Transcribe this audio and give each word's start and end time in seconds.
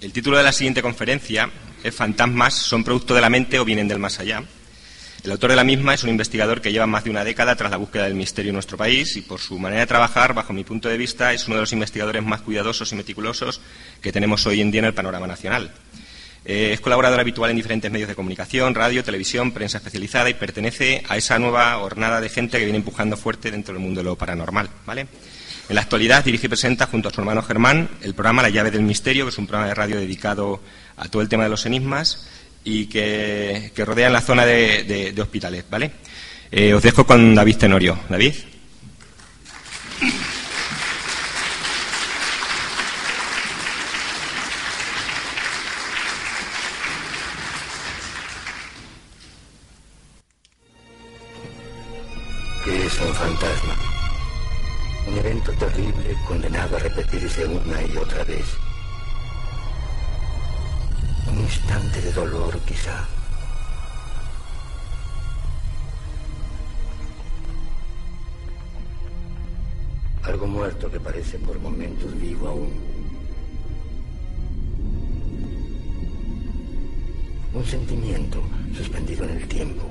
El 0.00 0.12
título 0.12 0.36
de 0.36 0.44
la 0.44 0.52
siguiente 0.52 0.80
conferencia 0.80 1.50
es 1.82 1.92
Fantasmas 1.92 2.54
son 2.54 2.84
producto 2.84 3.16
de 3.16 3.20
la 3.20 3.30
mente 3.30 3.58
o 3.58 3.64
vienen 3.64 3.88
del 3.88 3.98
más 3.98 4.20
allá. 4.20 4.44
El 5.24 5.32
autor 5.32 5.50
de 5.50 5.56
la 5.56 5.64
misma 5.64 5.92
es 5.92 6.04
un 6.04 6.10
investigador 6.10 6.60
que 6.60 6.70
lleva 6.70 6.86
más 6.86 7.02
de 7.02 7.10
una 7.10 7.24
década 7.24 7.56
tras 7.56 7.72
la 7.72 7.78
búsqueda 7.78 8.04
del 8.04 8.14
misterio 8.14 8.50
en 8.50 8.54
nuestro 8.54 8.76
país 8.76 9.16
y 9.16 9.22
por 9.22 9.40
su 9.40 9.58
manera 9.58 9.80
de 9.80 9.88
trabajar, 9.88 10.34
bajo 10.34 10.52
mi 10.52 10.62
punto 10.62 10.88
de 10.88 10.96
vista, 10.96 11.32
es 11.32 11.48
uno 11.48 11.56
de 11.56 11.62
los 11.62 11.72
investigadores 11.72 12.22
más 12.22 12.42
cuidadosos 12.42 12.92
y 12.92 12.94
meticulosos 12.94 13.60
que 14.00 14.12
tenemos 14.12 14.46
hoy 14.46 14.60
en 14.60 14.70
día 14.70 14.78
en 14.78 14.84
el 14.84 14.94
panorama 14.94 15.26
nacional. 15.26 15.72
Eh, 16.44 16.70
es 16.74 16.80
colaborador 16.80 17.18
habitual 17.18 17.50
en 17.50 17.56
diferentes 17.56 17.90
medios 17.90 18.08
de 18.08 18.14
comunicación, 18.14 18.76
radio, 18.76 19.02
televisión, 19.02 19.50
prensa 19.50 19.78
especializada 19.78 20.30
y 20.30 20.34
pertenece 20.34 21.02
a 21.08 21.16
esa 21.16 21.40
nueva 21.40 21.76
hornada 21.78 22.20
de 22.20 22.28
gente 22.28 22.56
que 22.56 22.64
viene 22.64 22.78
empujando 22.78 23.16
fuerte 23.16 23.50
dentro 23.50 23.74
del 23.74 23.82
mundo 23.82 23.98
de 23.98 24.04
lo 24.04 24.14
paranormal. 24.16 24.70
¿vale? 24.86 25.08
En 25.68 25.74
la 25.74 25.82
actualidad 25.82 26.24
dirige 26.24 26.46
y 26.46 26.48
presenta 26.48 26.86
junto 26.86 27.08
a 27.08 27.12
su 27.12 27.20
hermano 27.20 27.42
Germán 27.42 27.88
el 28.02 28.14
programa 28.14 28.42
La 28.42 28.48
llave 28.48 28.70
del 28.70 28.82
misterio, 28.82 29.24
que 29.24 29.30
es 29.30 29.38
un 29.38 29.46
programa 29.46 29.68
de 29.68 29.74
radio 29.74 29.96
dedicado 29.96 30.62
a 30.96 31.08
todo 31.08 31.20
el 31.22 31.28
tema 31.28 31.44
de 31.44 31.50
los 31.50 31.66
enigmas 31.66 32.28
y 32.64 32.86
que, 32.86 33.70
que 33.74 33.84
rodea 33.84 34.06
en 34.06 34.12
la 34.14 34.20
zona 34.20 34.46
de 34.46 35.14
hospitales. 35.20 35.64
¿vale? 35.70 35.92
Eh, 36.50 36.72
os 36.72 36.82
dejo 36.82 37.04
con 37.04 37.34
David 37.34 37.56
Tenorio. 37.56 37.98
David. 38.08 38.34
De 62.02 62.12
dolor, 62.12 62.58
quizá. 62.60 63.06
Algo 70.22 70.46
muerto 70.46 70.90
que 70.90 71.00
parece 71.00 71.38
por 71.38 71.58
momentos 71.58 72.18
vivo 72.20 72.48
aún. 72.48 72.72
Un 77.54 77.64
sentimiento 77.64 78.42
suspendido 78.76 79.24
en 79.24 79.30
el 79.30 79.48
tiempo. 79.48 79.90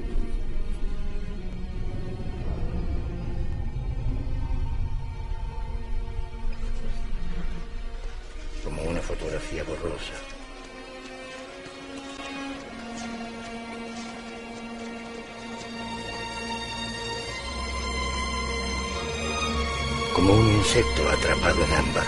como 8.64 8.84
una 8.84 9.02
fotografía 9.02 9.64
borrosa. 9.64 10.27
Un 20.30 20.56
insecto 20.58 21.08
atrapado 21.10 21.64
en 21.64 21.74
ámbar. 21.74 22.06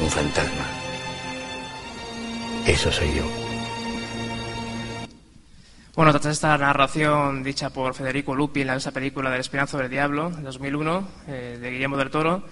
Un 0.00 0.10
fantasma. 0.10 0.66
Eso 2.66 2.90
soy 2.90 3.14
yo. 3.14 3.49
Bueno, 6.00 6.18
tras 6.18 6.32
esta 6.32 6.56
narración 6.56 7.42
dicha 7.42 7.68
por 7.68 7.94
Federico 7.94 8.34
Lupi 8.34 8.62
en 8.62 8.68
la 8.68 8.76
esa 8.76 8.90
película 8.90 9.28
del 9.28 9.40
Espinazo 9.40 9.76
del 9.76 9.90
Diablo, 9.90 10.30
de 10.30 10.40
2001, 10.40 11.08
eh, 11.28 11.58
de 11.60 11.70
Guillermo 11.70 11.98
del 11.98 12.08
Toro, 12.08 12.42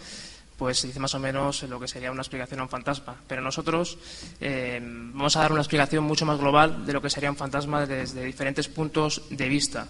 pues 0.58 0.82
dice 0.82 1.00
más 1.00 1.14
o 1.14 1.18
menos 1.18 1.62
lo 1.62 1.80
que 1.80 1.88
sería 1.88 2.12
una 2.12 2.20
explicación 2.20 2.60
a 2.60 2.64
un 2.64 2.68
fantasma. 2.68 3.16
Pero 3.26 3.40
nosotros 3.40 3.96
eh, 4.38 4.78
vamos 4.82 5.34
a 5.34 5.40
dar 5.40 5.52
una 5.52 5.62
explicación 5.62 6.04
mucho 6.04 6.26
más 6.26 6.38
global 6.38 6.84
de 6.84 6.92
lo 6.92 7.00
que 7.00 7.08
sería 7.08 7.30
un 7.30 7.38
fantasma 7.38 7.86
desde 7.86 8.22
diferentes 8.22 8.68
puntos 8.68 9.22
de 9.30 9.48
vista. 9.48 9.88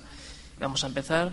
Vamos 0.60 0.84
a 0.84 0.86
empezar. 0.86 1.32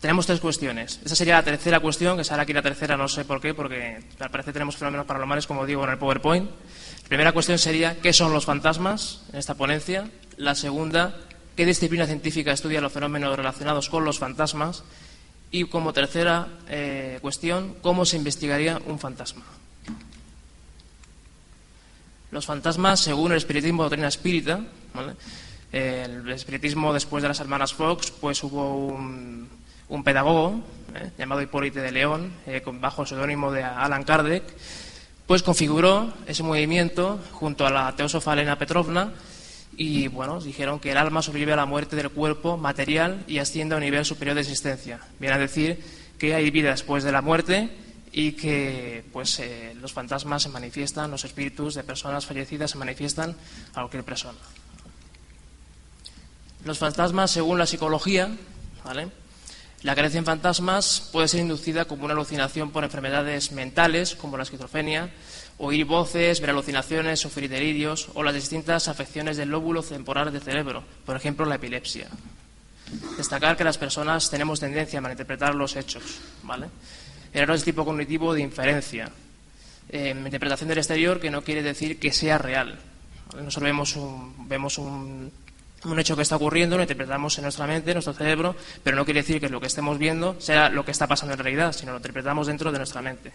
Tenemos 0.00 0.26
tres 0.26 0.40
cuestiones. 0.40 0.98
Esta 1.04 1.14
sería 1.14 1.34
la 1.34 1.44
tercera 1.44 1.78
cuestión, 1.78 2.16
que 2.16 2.24
será 2.24 2.42
aquí 2.42 2.52
la 2.52 2.62
tercera, 2.62 2.96
no 2.96 3.06
sé 3.06 3.24
por 3.24 3.40
qué, 3.40 3.54
porque 3.54 4.02
al 4.18 4.30
parecer 4.32 4.52
tenemos 4.52 4.76
fenómenos 4.76 5.06
paranormales, 5.06 5.46
como 5.46 5.64
digo, 5.64 5.84
en 5.84 5.90
el 5.90 5.98
PowerPoint. 5.98 6.50
La 7.02 7.08
primera 7.08 7.30
cuestión 7.30 7.56
sería, 7.56 8.00
¿qué 8.00 8.12
son 8.12 8.32
los 8.32 8.44
fantasmas 8.44 9.22
en 9.32 9.38
esta 9.38 9.54
ponencia? 9.54 10.10
La 10.38 10.54
segunda, 10.54 11.16
¿qué 11.56 11.66
disciplina 11.66 12.06
científica 12.06 12.52
estudia 12.52 12.80
los 12.80 12.92
fenómenos 12.92 13.36
relacionados 13.36 13.88
con 13.88 14.04
los 14.04 14.20
fantasmas? 14.20 14.84
Y 15.50 15.64
como 15.64 15.92
tercera 15.92 16.46
eh, 16.68 17.18
cuestión, 17.20 17.74
¿cómo 17.82 18.04
se 18.04 18.18
investigaría 18.18 18.80
un 18.86 19.00
fantasma? 19.00 19.42
Los 22.30 22.46
fantasmas, 22.46 23.00
según 23.00 23.32
el 23.32 23.38
espiritismo 23.38 23.82
doctrina 23.82 24.06
espírita, 24.06 24.60
el 25.72 26.30
espiritismo 26.30 26.94
después 26.94 27.22
de 27.22 27.28
las 27.28 27.40
hermanas 27.40 27.74
Fox, 27.74 28.12
pues 28.12 28.40
hubo 28.44 28.86
un, 28.86 29.48
pedagogo 30.04 30.60
eh, 30.94 31.10
llamado 31.18 31.42
Hipólite 31.42 31.80
de 31.80 31.90
León, 31.90 32.32
eh, 32.46 32.62
bajo 32.74 33.02
el 33.02 33.08
seudónimo 33.08 33.50
de 33.50 33.64
Alan 33.64 34.04
Kardec, 34.04 34.44
pues 35.26 35.42
configuró 35.42 36.12
ese 36.28 36.44
movimiento 36.44 37.18
junto 37.32 37.66
a 37.66 37.70
la 37.70 37.96
teósofa 37.96 38.34
Elena 38.34 38.56
Petrovna 38.56 39.12
y 39.80 40.08
bueno, 40.08 40.40
dijeron 40.40 40.80
que 40.80 40.90
el 40.90 40.96
alma 40.96 41.22
sobrevive 41.22 41.52
a 41.52 41.56
la 41.56 41.64
muerte 41.64 41.94
del 41.94 42.10
cuerpo 42.10 42.56
material 42.56 43.22
y 43.28 43.38
asciende 43.38 43.76
a 43.76 43.78
un 43.78 43.84
nivel 43.84 44.04
superior 44.04 44.34
de 44.34 44.40
existencia. 44.40 44.98
Viene 45.20 45.36
a 45.36 45.38
decir 45.38 45.80
que 46.18 46.34
hay 46.34 46.50
vida 46.50 46.70
después 46.70 47.04
de 47.04 47.12
la 47.12 47.22
muerte 47.22 47.70
y 48.10 48.32
que 48.32 49.04
pues 49.12 49.38
eh, 49.38 49.76
los 49.80 49.92
fantasmas 49.92 50.42
se 50.42 50.48
manifiestan, 50.48 51.12
los 51.12 51.24
espíritus 51.24 51.76
de 51.76 51.84
personas 51.84 52.26
fallecidas 52.26 52.72
se 52.72 52.78
manifiestan 52.78 53.36
a 53.70 53.74
cualquier 53.74 54.02
persona. 54.02 54.38
Los 56.64 56.78
fantasmas, 56.78 57.30
según 57.30 57.56
la 57.56 57.66
psicología, 57.66 58.36
¿vale? 58.84 59.06
La 59.82 59.94
creencia 59.94 60.18
en 60.18 60.24
fantasmas 60.24 61.08
puede 61.12 61.28
ser 61.28 61.40
inducida 61.40 61.84
como 61.84 62.04
una 62.04 62.14
alucinación 62.14 62.70
por 62.72 62.82
enfermedades 62.82 63.52
mentales, 63.52 64.16
como 64.16 64.36
la 64.36 64.42
esquizofrenia, 64.42 65.10
oír 65.58 65.84
voces, 65.84 66.40
ver 66.40 66.50
alucinaciones, 66.50 67.20
sufrir 67.20 67.48
delirios 67.48 68.08
o 68.14 68.24
las 68.24 68.34
distintas 68.34 68.88
afecciones 68.88 69.36
del 69.36 69.50
lóbulo 69.50 69.82
temporal 69.82 70.32
del 70.32 70.42
cerebro, 70.42 70.82
por 71.06 71.16
ejemplo 71.16 71.46
la 71.46 71.56
epilepsia. 71.56 72.08
Destacar 73.16 73.56
que 73.56 73.64
las 73.64 73.78
personas 73.78 74.30
tenemos 74.30 74.58
tendencia 74.58 74.98
a 74.98 75.02
malinterpretar 75.02 75.54
los 75.54 75.76
hechos, 75.76 76.02
¿vale? 76.42 76.66
Error 77.32 77.56
es 77.56 77.64
tipo 77.64 77.84
cognitivo 77.84 78.34
de 78.34 78.40
inferencia. 78.40 79.10
Eh, 79.90 80.10
interpretación 80.10 80.68
del 80.68 80.78
exterior 80.78 81.20
que 81.20 81.30
no 81.30 81.42
quiere 81.42 81.62
decir 81.62 81.98
que 81.98 82.12
sea 82.12 82.38
real. 82.38 82.78
¿vale? 83.30 83.44
Nosotros 83.44 83.68
vemos 83.68 83.96
un, 83.96 84.48
vemos 84.48 84.78
un, 84.78 85.30
un 85.84 85.98
hecho 86.00 86.16
que 86.16 86.22
está 86.22 86.36
ocurriendo, 86.36 86.76
lo 86.76 86.82
interpretamos 86.82 87.38
en 87.38 87.42
nuestra 87.44 87.66
mente, 87.66 87.90
en 87.90 87.96
nuestro 87.96 88.14
cerebro, 88.14 88.56
pero 88.82 88.96
no 88.96 89.04
quiere 89.04 89.20
decir 89.20 89.40
que 89.40 89.48
lo 89.48 89.60
que 89.60 89.68
estemos 89.68 89.98
viendo 89.98 90.36
sea 90.40 90.68
lo 90.68 90.84
que 90.84 90.90
está 90.90 91.06
pasando 91.06 91.34
en 91.34 91.38
realidad, 91.38 91.72
sino 91.72 91.92
lo 91.92 91.98
interpretamos 91.98 92.46
dentro 92.46 92.72
de 92.72 92.78
nuestra 92.78 93.02
mente. 93.02 93.32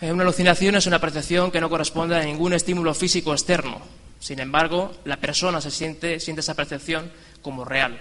Eh, 0.00 0.12
Una 0.12 0.22
alucinación 0.22 0.76
es 0.76 0.86
una 0.86 1.00
percepción 1.00 1.50
que 1.50 1.60
no 1.60 1.68
corresponde 1.68 2.16
a 2.16 2.22
ningún 2.22 2.52
estímulo 2.52 2.94
físico 2.94 3.32
externo. 3.32 3.80
Sin 4.20 4.38
embargo, 4.38 4.94
la 5.04 5.16
persona 5.16 5.60
se 5.60 5.70
siente, 5.70 6.20
siente 6.20 6.40
esa 6.40 6.54
percepción 6.54 7.10
como 7.42 7.64
real. 7.64 8.00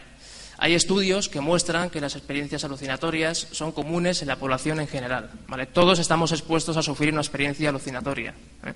Hay 0.59 0.73
estudios 0.73 1.29
que 1.29 1.39
muestran 1.39 1.91
que 1.91 2.01
las 2.01 2.15
experiencias 2.15 2.63
alucinatorias 2.63 3.47
son 3.51 3.71
comunes 3.71 4.23
en 4.23 4.27
la 4.27 4.37
población 4.37 4.79
en 4.79 4.87
general. 4.87 5.29
Todos 5.71 5.99
estamos 5.99 6.31
expuestos 6.31 6.77
a 6.77 6.83
sufrir 6.83 7.13
una 7.13 7.21
experiencia 7.21 7.69
alucinatoria. 7.69 8.33
¿eh? 8.65 8.73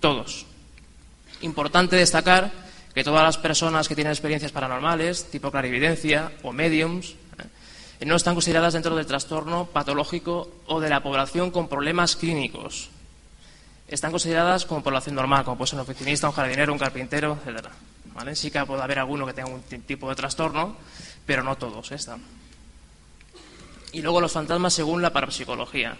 Todos. 0.00 0.46
Importante 1.42 1.96
destacar 1.96 2.50
que 2.98 3.04
todas 3.04 3.22
las 3.22 3.38
personas 3.38 3.86
que 3.86 3.94
tienen 3.94 4.10
experiencias 4.10 4.50
paranormales, 4.50 5.30
tipo 5.30 5.52
clarividencia 5.52 6.32
o 6.42 6.50
mediums, 6.50 7.14
¿eh? 7.38 8.04
no 8.04 8.16
están 8.16 8.34
consideradas 8.34 8.72
dentro 8.72 8.96
del 8.96 9.06
trastorno 9.06 9.66
patológico 9.66 10.50
o 10.66 10.80
de 10.80 10.88
la 10.88 11.00
población 11.00 11.52
con 11.52 11.68
problemas 11.68 12.16
clínicos. 12.16 12.90
están 13.86 14.10
consideradas 14.10 14.66
como 14.66 14.82
población 14.82 15.14
normal, 15.14 15.44
como 15.44 15.56
puede 15.58 15.68
ser 15.68 15.76
un 15.78 15.82
oficinista, 15.82 16.26
un 16.26 16.34
jardinero, 16.34 16.72
un 16.72 16.78
carpintero, 16.80 17.38
etc. 17.46 17.68
Sí 18.34 18.50
que 18.50 18.66
puede 18.66 18.82
haber 18.82 18.98
alguno 18.98 19.24
que 19.26 19.32
tenga 19.32 19.48
un 19.48 19.62
tipo 19.62 20.08
de 20.08 20.16
trastorno, 20.16 20.76
pero 21.24 21.44
no 21.44 21.56
todos 21.56 21.92
están. 21.92 22.20
Y 23.92 24.02
luego 24.02 24.20
los 24.20 24.32
fantasmas 24.32 24.74
según 24.74 25.02
la 25.02 25.12
parapsicología. 25.12 25.96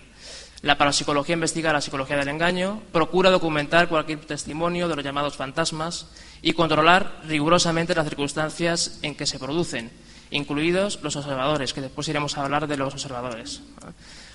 La 0.62 0.76
parapsicología 0.76 1.34
investiga 1.34 1.72
la 1.72 1.80
psicología 1.80 2.16
del 2.16 2.28
engaño, 2.28 2.82
procura 2.90 3.30
documentar 3.30 3.88
cualquier 3.88 4.18
testimonio 4.18 4.88
de 4.88 4.96
los 4.96 5.04
llamados 5.04 5.36
fantasmas 5.36 6.06
y 6.42 6.52
controlar 6.52 7.20
rigurosamente 7.28 7.94
las 7.94 8.08
circunstancias 8.08 8.98
en 9.02 9.14
que 9.14 9.26
se 9.26 9.38
producen, 9.38 9.92
incluidos 10.32 10.98
los 11.02 11.14
observadores, 11.14 11.72
que 11.72 11.80
después 11.80 12.08
iremos 12.08 12.36
a 12.36 12.44
hablar 12.44 12.66
de 12.66 12.76
los 12.76 12.92
observadores, 12.92 13.60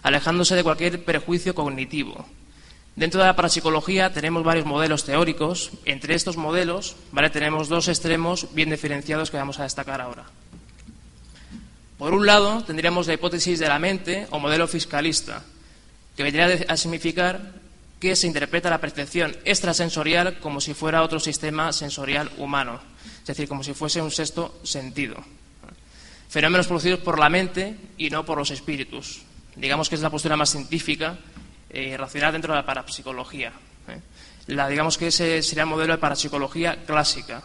alejándose 0.02 0.56
de 0.56 0.64
cualquier 0.64 1.04
prejuicio 1.04 1.54
cognitivo. 1.54 2.26
Dentro 2.96 3.20
de 3.20 3.28
la 3.28 3.36
parapsicología 3.36 4.14
tenemos 4.14 4.44
varios 4.44 4.66
modelos 4.66 5.04
teóricos. 5.04 5.72
Entre 5.84 6.14
estos 6.14 6.38
modelos 6.38 6.96
tenemos 7.34 7.68
dos 7.68 7.88
extremos 7.90 8.54
bien 8.54 8.70
diferenciados 8.70 9.30
que 9.30 9.38
vamos 9.38 9.60
a 9.60 9.64
destacar 9.64 10.00
ahora. 10.00 10.24
Por 11.98 12.14
un 12.14 12.26
lado, 12.26 12.64
tendríamos 12.64 13.08
la 13.08 13.14
hipótesis 13.14 13.60
de 13.60 13.68
la 13.68 13.80
mente 13.80 14.28
o 14.30 14.40
modelo 14.40 14.68
fiscalista, 14.68 15.44
que 16.16 16.24
vendría 16.24 16.66
a 16.68 16.78
significar 16.78 17.54
que 18.00 18.16
se 18.16 18.28
interpreta 18.28 18.70
la 18.70 18.82
percepción 18.82 19.36
extrasensorial 19.46 20.40
como 20.40 20.60
si 20.60 20.74
fuera 20.74 21.04
otro 21.04 21.20
sistema 21.20 21.72
sensorial 21.72 22.30
humano, 22.38 22.82
es 23.22 23.28
decir, 23.28 23.48
como 23.48 23.64
si 23.64 23.74
fuese 23.74 24.02
un 24.02 24.12
sexto 24.12 24.60
sentido. 24.64 25.16
Fenómenos 26.30 26.68
producidos 26.68 27.00
por 27.00 27.20
la 27.20 27.30
mente 27.30 27.78
y 27.98 28.10
no 28.10 28.26
por 28.26 28.38
los 28.38 28.52
espíritus. 28.52 29.22
Digamos 29.56 29.88
que 29.88 29.96
es 29.96 30.02
la 30.02 30.10
postura 30.10 30.36
más 30.36 30.50
científica 30.50 31.18
y 31.72 31.92
eh, 31.92 31.98
racional 31.98 32.34
dentro 32.34 32.54
de 32.54 32.60
la 32.60 32.66
parapsicología. 32.66 33.54
¿eh? 33.88 34.02
La, 34.48 34.68
digamos 34.68 34.98
que 34.98 35.08
ese 35.08 35.42
sería 35.42 35.64
el 35.64 35.70
modelo 35.70 35.94
de 35.94 36.00
parapsicología 36.00 36.86
clásica. 36.86 37.44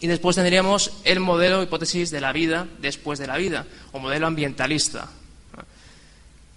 Y 0.00 0.06
después 0.06 0.36
tendríamos 0.36 0.92
el 1.04 1.20
modelo 1.20 1.62
hipótesis 1.62 2.10
de 2.10 2.20
la 2.20 2.32
vida 2.32 2.66
después 2.80 3.18
de 3.18 3.26
la 3.26 3.36
vida, 3.36 3.66
o 3.92 3.98
modelo 3.98 4.26
ambientalista, 4.26 5.08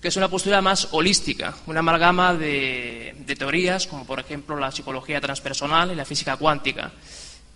que 0.03 0.09
es 0.09 0.17
una 0.17 0.27
postura 0.27 0.61
más 0.61 0.89
holística, 0.91 1.55
una 1.65 1.79
amalgama 1.79 2.33
de, 2.33 3.15
teorías, 3.39 3.87
como 3.87 4.05
por 4.05 4.19
ejemplo 4.19 4.57
la 4.57 4.69
psicología 4.69 5.21
transpersonal 5.21 5.93
y 5.93 5.95
la 5.95 6.03
física 6.03 6.35
cuántica. 6.35 6.91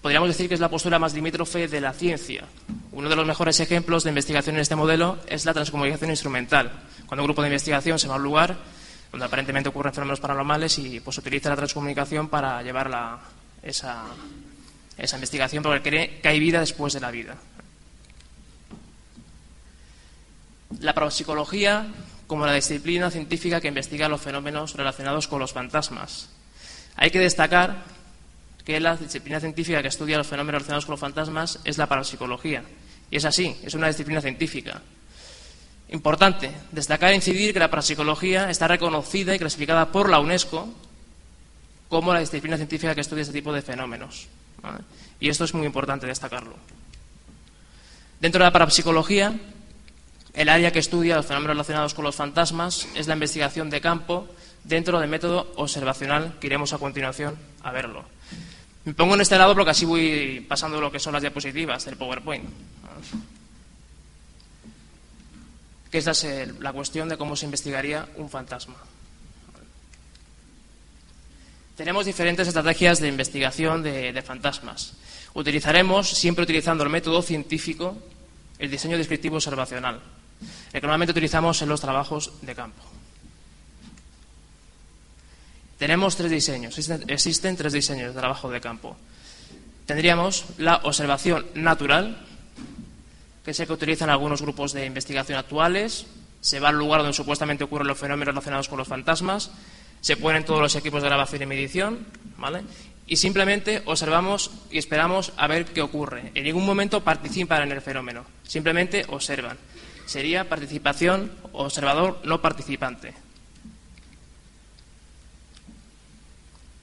Podríamos 0.02 0.30
decir 0.30 0.48
que 0.48 0.54
es 0.54 0.62
la 0.62 0.70
postura 0.70 0.98
más 0.98 1.14
limítrofe 1.14 1.68
de 1.68 1.82
la 1.82 1.92
ciencia. 1.92 2.46
Uno 2.94 3.10
de 3.10 3.18
los 3.18 3.28
mejores 3.28 3.60
ejemplos 3.60 4.06
de 4.06 4.12
investigación 4.12 4.56
en 4.56 4.62
este 4.62 4.78
modelo 4.78 5.18
es 5.28 5.44
la 5.44 5.54
transcomunicación 5.54 6.10
instrumental. 6.10 6.72
Cuando 7.06 7.24
un 7.24 7.28
grupo 7.28 7.42
de 7.42 7.50
investigación 7.50 8.00
se 8.00 8.08
va 8.08 8.14
a 8.14 8.18
un 8.18 8.24
lugar 8.24 8.56
donde 9.12 9.26
aparentemente 9.26 9.68
ocurren 9.68 9.94
fenómenos 9.94 10.22
paranormales 10.22 10.80
y 10.80 11.02
pues 11.02 11.18
utiliza 11.18 11.50
la 11.50 11.58
transcomunicación 11.58 12.30
para 12.30 12.64
llevar 12.64 13.20
esa, 13.62 14.06
esa 14.98 15.18
investigación 15.18 15.64
porque 15.64 15.82
cree 15.82 16.22
que 16.22 16.30
hay 16.30 16.40
vida 16.40 16.62
después 16.62 16.94
de 16.94 17.02
la 17.02 17.12
vida. 17.12 17.36
La 20.80 20.94
parapsicología 20.94 21.88
como 22.28 22.46
la 22.46 22.54
disciplina 22.54 23.10
científica 23.10 23.62
que 23.62 23.70
investiga 23.70 24.10
los 24.10 24.22
fenómenos 24.22 24.76
relacionados 24.76 25.28
con 25.28 25.40
los 25.40 25.54
fantasmas. 25.54 26.30
Hay 26.98 27.10
que 27.10 27.20
destacar 27.20 27.84
que 28.66 28.80
la 28.82 28.98
disciplina 28.98 29.40
científica 29.40 29.82
que 29.82 29.88
estudia 29.88 30.18
los 30.18 30.28
fenómenos 30.28 30.60
relacionados 30.60 30.86
con 30.86 30.94
los 30.94 31.00
fantasmas 31.00 31.60
es 31.64 31.78
la 31.78 31.88
parapsicología. 31.88 32.64
Y 33.10 33.16
es 33.16 33.24
así, 33.24 33.56
es 33.64 33.74
una 33.74 33.88
disciplina 33.88 34.20
científica. 34.20 34.82
Importante, 35.90 36.52
destacar 36.74 37.12
e 37.12 37.16
incidir 37.16 37.54
que 37.54 37.60
la 37.60 37.70
parapsicología 37.70 38.50
está 38.50 38.68
reconocida 38.68 39.34
y 39.34 39.40
clasificada 39.40 39.90
por 39.90 40.10
la 40.10 40.20
UNESCO 40.20 40.68
como 41.88 42.14
la 42.14 42.20
disciplina 42.20 42.58
científica 42.58 42.94
que 42.94 43.02
estudia 43.02 43.22
este 43.22 43.34
tipo 43.34 43.54
de 43.54 43.62
fenómenos. 43.62 44.28
Y 45.22 45.30
esto 45.30 45.46
es 45.46 45.54
muy 45.54 45.66
importante 45.66 46.06
destacarlo. 46.06 46.56
Dentro 48.20 48.40
de 48.40 48.46
la 48.46 48.52
parapsicología, 48.52 49.34
el 50.38 50.50
área 50.50 50.72
que 50.72 50.78
estudia 50.78 51.16
los 51.16 51.26
fenómenos 51.26 51.56
relacionados 51.56 51.96
con 51.96 52.06
los 52.06 52.16
fantasmas 52.16 52.88
es 52.94 53.08
la 53.08 53.16
investigación 53.16 53.72
de 53.72 53.82
campo 53.82 54.28
dentro 54.64 55.00
del 55.00 55.10
método 55.10 55.52
observacional 55.56 56.38
que 56.40 56.46
iremos 56.46 56.74
a 56.74 56.78
continuación 56.78 57.36
a 57.64 57.72
verlo. 57.72 58.06
Me 58.86 58.94
pongo 58.94 59.16
en 59.16 59.22
este 59.22 59.36
lado 59.36 59.56
porque 59.56 59.72
así 59.72 59.84
voy 59.86 60.46
pasando 60.48 60.80
lo 60.80 60.92
que 60.92 61.00
son 61.00 61.14
las 61.14 61.24
diapositivas 61.24 61.86
del 61.86 61.98
PowerPoint. 61.98 62.46
Que 65.90 65.98
es 65.98 66.26
la 66.60 66.72
cuestión 66.72 67.10
de 67.10 67.18
cómo 67.18 67.36
se 67.36 67.46
investigaría 67.46 68.08
un 68.18 68.30
fantasma. 68.30 68.76
Tenemos 71.76 72.06
diferentes 72.06 72.48
estrategias 72.48 73.00
de 73.00 73.08
investigación 73.08 73.82
de, 73.82 74.22
fantasmas. 74.22 74.94
Utilizaremos, 75.34 76.08
siempre 76.08 76.44
utilizando 76.44 76.84
el 76.84 76.92
método 76.92 77.24
científico, 77.24 77.98
el 78.60 78.70
diseño 78.70 78.98
descriptivo 78.98 79.38
observacional, 79.38 80.00
el 80.74 80.82
que 80.82 80.88
normalmente 80.88 81.12
utilizamos 81.12 81.62
en 81.62 81.70
los 81.70 81.82
trabajos 81.82 82.32
de 82.42 82.56
campo. 82.56 82.82
Tenemos 85.78 86.16
tres 86.16 86.32
diseños, 86.32 86.78
existen, 86.78 87.56
tres 87.56 87.74
diseños 87.74 88.14
de 88.14 88.20
trabajo 88.20 88.50
de 88.50 88.60
campo. 88.62 88.98
Tendríamos 89.86 90.46
la 90.58 90.78
observación 90.84 91.46
natural, 91.54 92.26
que 93.46 93.52
es 93.52 93.60
el 93.60 93.68
que 93.68 93.74
utilizan 93.74 94.10
algunos 94.10 94.42
grupos 94.42 94.74
de 94.74 94.86
investigación 94.86 95.38
actuales. 95.38 96.08
Se 96.42 96.60
va 96.60 96.70
al 96.70 96.78
lugar 96.78 97.02
donde 97.02 97.14
supuestamente 97.14 97.64
ocurren 97.64 97.88
los 97.88 97.98
fenómenos 97.98 98.34
relacionados 98.34 98.68
con 98.70 98.80
los 98.80 98.88
fantasmas 98.88 99.52
se 100.02 100.18
ponen 100.18 100.46
todos 100.46 100.62
los 100.62 100.76
equipos 100.76 101.02
de 101.02 101.10
grabación 101.10 101.42
y 101.42 101.46
medición, 101.46 102.06
¿vale? 102.38 102.62
Y 103.08 103.16
simplemente 103.18 103.82
observamos 103.86 104.52
y 104.70 104.78
esperamos 104.78 105.32
a 105.38 105.48
ver 105.48 105.66
qué 105.66 105.82
ocurre. 105.82 106.32
En 106.36 106.44
ningún 106.44 106.66
momento 106.66 107.04
participan 107.04 107.64
en 107.64 107.72
el 107.72 107.82
fenómeno, 107.82 108.26
simplemente 108.44 109.06
observan. 109.10 109.58
Sería 110.08 110.48
participación 110.48 111.30
observador 111.52 112.22
no 112.24 112.42
participante. 112.42 113.14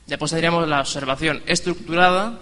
Después 0.07 0.31
tendríamos 0.31 0.69
la 0.69 0.81
observación 0.81 1.43
estructurada. 1.47 2.39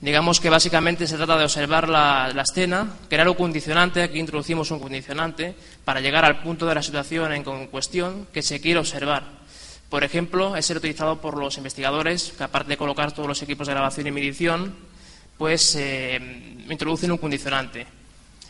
Digamos 0.00 0.38
que 0.38 0.50
básicamente 0.50 1.08
se 1.08 1.16
trata 1.16 1.36
de 1.36 1.44
observar 1.44 1.88
la, 1.88 2.30
la, 2.32 2.42
escena, 2.42 2.94
crear 3.08 3.28
un 3.28 3.34
condicionante, 3.34 4.04
aquí 4.04 4.20
introducimos 4.20 4.70
un 4.70 4.78
condicionante, 4.78 5.56
para 5.84 6.00
llegar 6.00 6.24
al 6.24 6.42
punto 6.42 6.64
de 6.64 6.74
la 6.76 6.82
situación 6.82 7.32
en 7.32 7.66
cuestión 7.66 8.28
que 8.32 8.42
se 8.42 8.60
quiere 8.60 8.78
observar. 8.78 9.24
Por 9.90 10.04
ejemplo, 10.04 10.54
es 10.54 10.66
ser 10.66 10.76
utilizado 10.76 11.20
por 11.20 11.36
los 11.36 11.56
investigadores 11.56 12.32
que, 12.38 12.44
aparte 12.44 12.70
de 12.70 12.76
colocar 12.76 13.10
todos 13.10 13.26
los 13.26 13.42
equipos 13.42 13.66
de 13.66 13.72
grabación 13.72 14.06
y 14.06 14.12
medición, 14.12 14.76
pues 15.36 15.74
eh, 15.74 16.20
introducen 16.68 17.10
un 17.10 17.18
condicionante. 17.18 17.95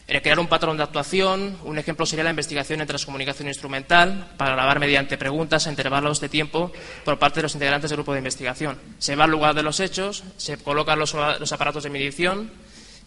Crear 0.07 0.39
un 0.39 0.47
patrón 0.47 0.77
de 0.77 0.85
actuación, 0.85 1.59
un 1.65 1.79
ejemplo 1.79 2.07
sería 2.07 2.25
la 2.25 2.31
investigación 2.31 2.81
en 2.81 2.87
transcomunicación 2.87 3.49
instrumental 3.49 4.29
para 4.37 4.53
grabar 4.53 4.79
mediante 4.79 5.19
preguntas 5.19 5.67
a 5.67 5.71
intervalos 5.71 6.21
de 6.21 6.29
tiempo 6.29 6.71
por 7.05 7.19
parte 7.19 7.41
de 7.41 7.45
los 7.45 7.55
integrantes 7.55 7.91
del 7.91 7.97
grupo 7.99 8.13
de 8.13 8.19
investigación. 8.19 8.79
Se 8.99 9.17
va 9.17 9.25
al 9.25 9.31
lugar 9.31 9.55
de 9.55 9.65
los 9.65 9.81
hechos, 9.81 10.23
se 10.37 10.59
colocan 10.59 10.99
los, 10.99 11.15
los 11.15 11.53
aparatos 11.53 11.83
de 11.83 11.91
medición 11.91 12.51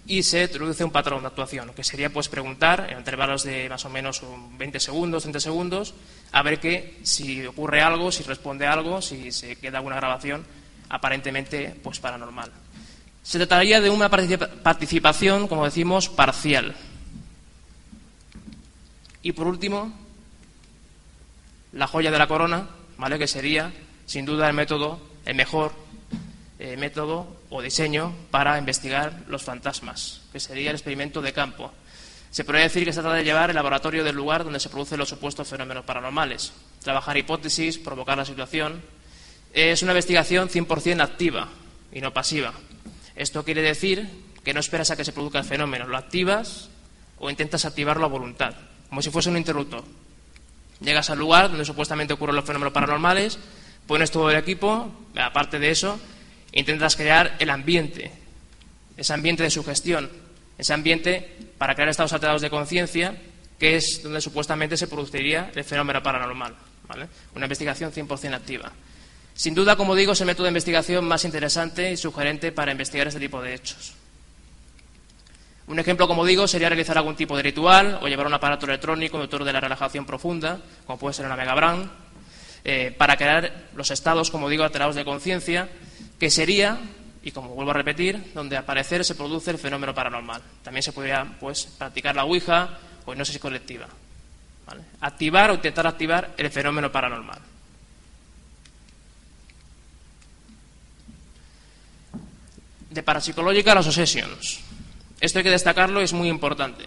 y 0.06 0.24
se 0.24 0.44
introduce 0.44 0.84
un 0.84 0.92
patrón 0.92 1.22
de 1.22 1.28
actuación, 1.28 1.72
que 1.74 1.84
sería 1.84 2.10
pues 2.10 2.28
preguntar 2.28 2.88
en 2.90 2.98
intervalos 2.98 3.44
de 3.44 3.70
más 3.70 3.86
o 3.86 3.90
menos 3.90 4.22
20 4.58 4.80
segundos, 4.80 5.24
30 5.24 5.40
segundos, 5.40 5.94
a 6.32 6.42
ver 6.42 6.60
que 6.60 7.00
si 7.04 7.46
ocurre 7.46 7.82
algo, 7.82 8.12
si 8.12 8.24
responde 8.24 8.68
algo, 8.68 9.02
si 9.02 9.32
se 9.32 9.56
queda 9.56 9.78
alguna 9.78 9.96
grabación 9.96 10.46
aparentemente 10.90 11.76
pues 11.84 12.00
paranormal. 12.00 12.52
Se 13.22 13.38
trataría 13.38 13.80
de 13.80 13.90
una 13.90 14.10
participación, 14.10 15.48
como 15.48 15.66
decimos, 15.66 16.10
parcial. 16.10 16.76
Y 19.22 19.34
por 19.34 19.48
último, 19.48 19.94
la 21.74 21.88
joya 21.88 22.12
de 22.12 22.18
la 22.18 22.28
corona, 22.28 22.68
¿vale? 22.98 23.20
que 23.20 23.28
sería, 23.28 23.72
sin 24.06 24.26
duda, 24.26 24.48
el 24.48 24.54
método, 24.54 25.00
el 25.26 25.36
mejor 25.36 25.74
eh, 26.60 26.78
método 26.78 27.28
o 27.50 27.62
diseño 27.62 28.14
para 28.32 28.58
investigar 28.58 29.24
los 29.28 29.44
fantasmas, 29.44 30.22
que 30.32 30.40
sería 30.40 30.72
el 30.72 30.76
experimento 30.76 31.22
de 31.22 31.34
campo. 31.34 31.72
Se 32.32 32.44
podría 32.44 32.64
decir 32.64 32.86
que 32.86 32.94
se 32.94 33.02
trata 33.02 33.16
de 33.16 33.24
llevar 33.24 33.50
el 33.50 33.56
laboratorio 33.56 34.04
del 34.04 34.16
lugar 34.16 34.44
donde 34.44 34.60
se 34.60 34.70
producen 34.70 35.00
los 35.00 35.10
supuestos 35.10 35.48
fenómenos 35.48 35.86
paranormales, 35.86 36.54
trabajar 36.84 37.18
hipótesis, 37.18 37.78
provocar 37.78 38.18
la 38.18 38.26
situación. 38.26 38.82
Es 39.54 39.82
una 39.82 39.94
investigación 39.94 40.48
100% 40.48 41.02
activa 41.02 41.50
y 41.92 42.02
no 42.02 42.14
pasiva. 42.14 42.54
Esto 43.16 43.44
quiere 43.44 43.62
decir 43.62 44.08
que 44.44 44.54
no 44.54 44.60
esperas 44.60 44.92
a 44.92 44.96
que 44.96 45.06
se 45.06 45.12
produzca 45.12 45.40
el 45.40 45.46
fenómeno, 45.46 45.88
lo 45.88 45.98
activas 45.98 46.70
o 47.18 47.30
intentas 47.30 47.66
activarlo 47.66 48.06
a 48.06 48.10
voluntad, 48.10 48.54
como 48.90 49.02
si 49.02 49.10
fuese 49.12 49.30
un 49.30 49.38
interruptor. 49.38 49.84
Llegas 50.82 51.10
al 51.10 51.20
lugar 51.20 51.50
donde 51.50 51.66
supuestamente 51.66 52.14
ocurren 52.14 52.36
los 52.36 52.46
fenómenos 52.46 52.74
paranormales, 52.74 53.38
pones 53.86 54.12
todo 54.12 54.30
el 54.30 54.38
equipo, 54.38 54.92
aparte 55.16 55.60
de 55.60 55.72
eso, 55.72 56.00
intentas 56.52 56.96
crear 56.96 57.36
el 57.40 57.50
ambiente, 57.50 58.12
ese 58.98 59.14
ambiente 59.14 59.44
de 59.44 59.50
sugestión, 59.50 60.10
ese 60.58 60.74
ambiente 60.74 61.38
para 61.58 61.76
crear 61.76 61.90
estados 61.90 62.14
alterados 62.14 62.42
de 62.42 62.50
conciencia, 62.50 63.16
que 63.60 63.76
es 63.76 64.02
donde 64.04 64.22
supuestamente 64.22 64.78
se 64.78 64.88
produciría 64.88 65.52
el 65.54 65.64
fenómeno 65.64 66.02
paranormal. 66.02 66.56
Una 67.36 67.46
investigación 67.46 67.92
100% 67.92 68.34
activa. 68.34 68.72
Sin 69.34 69.54
duda, 69.54 69.76
como 69.76 69.96
digo, 69.96 70.14
es 70.14 70.22
el 70.22 70.28
método 70.28 70.46
de 70.46 70.50
investigación 70.50 71.06
más 71.06 71.24
interesante 71.24 71.92
y 71.92 71.98
sugerente 71.98 72.52
para 72.52 72.72
investigar 72.72 73.08
este 73.08 73.20
tipo 73.20 73.42
de 73.42 73.54
hechos. 73.54 73.94
Un 75.70 75.78
ejemplo, 75.78 76.08
como 76.08 76.26
digo, 76.26 76.48
sería 76.48 76.68
realizar 76.68 76.98
algún 76.98 77.16
tipo 77.16 77.38
de 77.38 77.44
ritual 77.44 78.00
o 78.02 78.08
llevar 78.08 78.26
un 78.26 78.34
aparato 78.34 78.66
electrónico 78.66 79.20
motor 79.20 79.44
de 79.44 79.54
la 79.54 79.60
relajación 79.60 80.04
profunda, 80.04 80.60
como 80.88 80.98
puede 80.98 81.14
ser 81.14 81.28
una 81.28 81.36
Megabrand, 81.36 81.88
eh, 82.64 82.94
para 82.98 83.16
crear 83.16 83.68
los 83.76 83.92
estados, 83.92 84.32
como 84.32 84.50
digo, 84.50 84.64
alterados 84.64 84.96
de 84.96 85.06
conciencia, 85.06 85.70
que 86.20 86.32
sería, 86.32 86.80
y 87.22 87.30
como 87.30 87.50
vuelvo 87.50 87.70
a 87.70 87.76
repetir, 87.76 88.32
donde 88.34 88.58
al 88.58 88.66
parecer 88.66 89.06
se 89.06 89.14
produce 89.14 89.52
el 89.52 89.60
fenómeno 89.60 89.94
paranormal. 89.94 90.42
También 90.64 90.82
se 90.82 90.92
podría 90.92 91.38
pues, 91.40 91.68
practicar 91.78 92.16
la 92.16 92.24
Ouija 92.24 92.80
o 93.06 93.12
hipnosis 93.12 93.38
colectiva. 93.38 93.88
Activar 95.02 95.52
o 95.52 95.54
intentar 95.54 95.86
activar 95.86 96.34
el 96.36 96.50
fenómeno 96.50 96.92
paranormal. 96.92 97.42
De 102.90 103.04
parapsicológica 103.04 103.76
las 103.76 103.86
obsesiones. 103.86 104.69
Esto 105.20 105.40
hay 105.40 105.44
que 105.44 105.52
destacarlo, 105.52 106.02
es 106.02 106.14
muy 106.14 106.30
importante. 106.30 106.86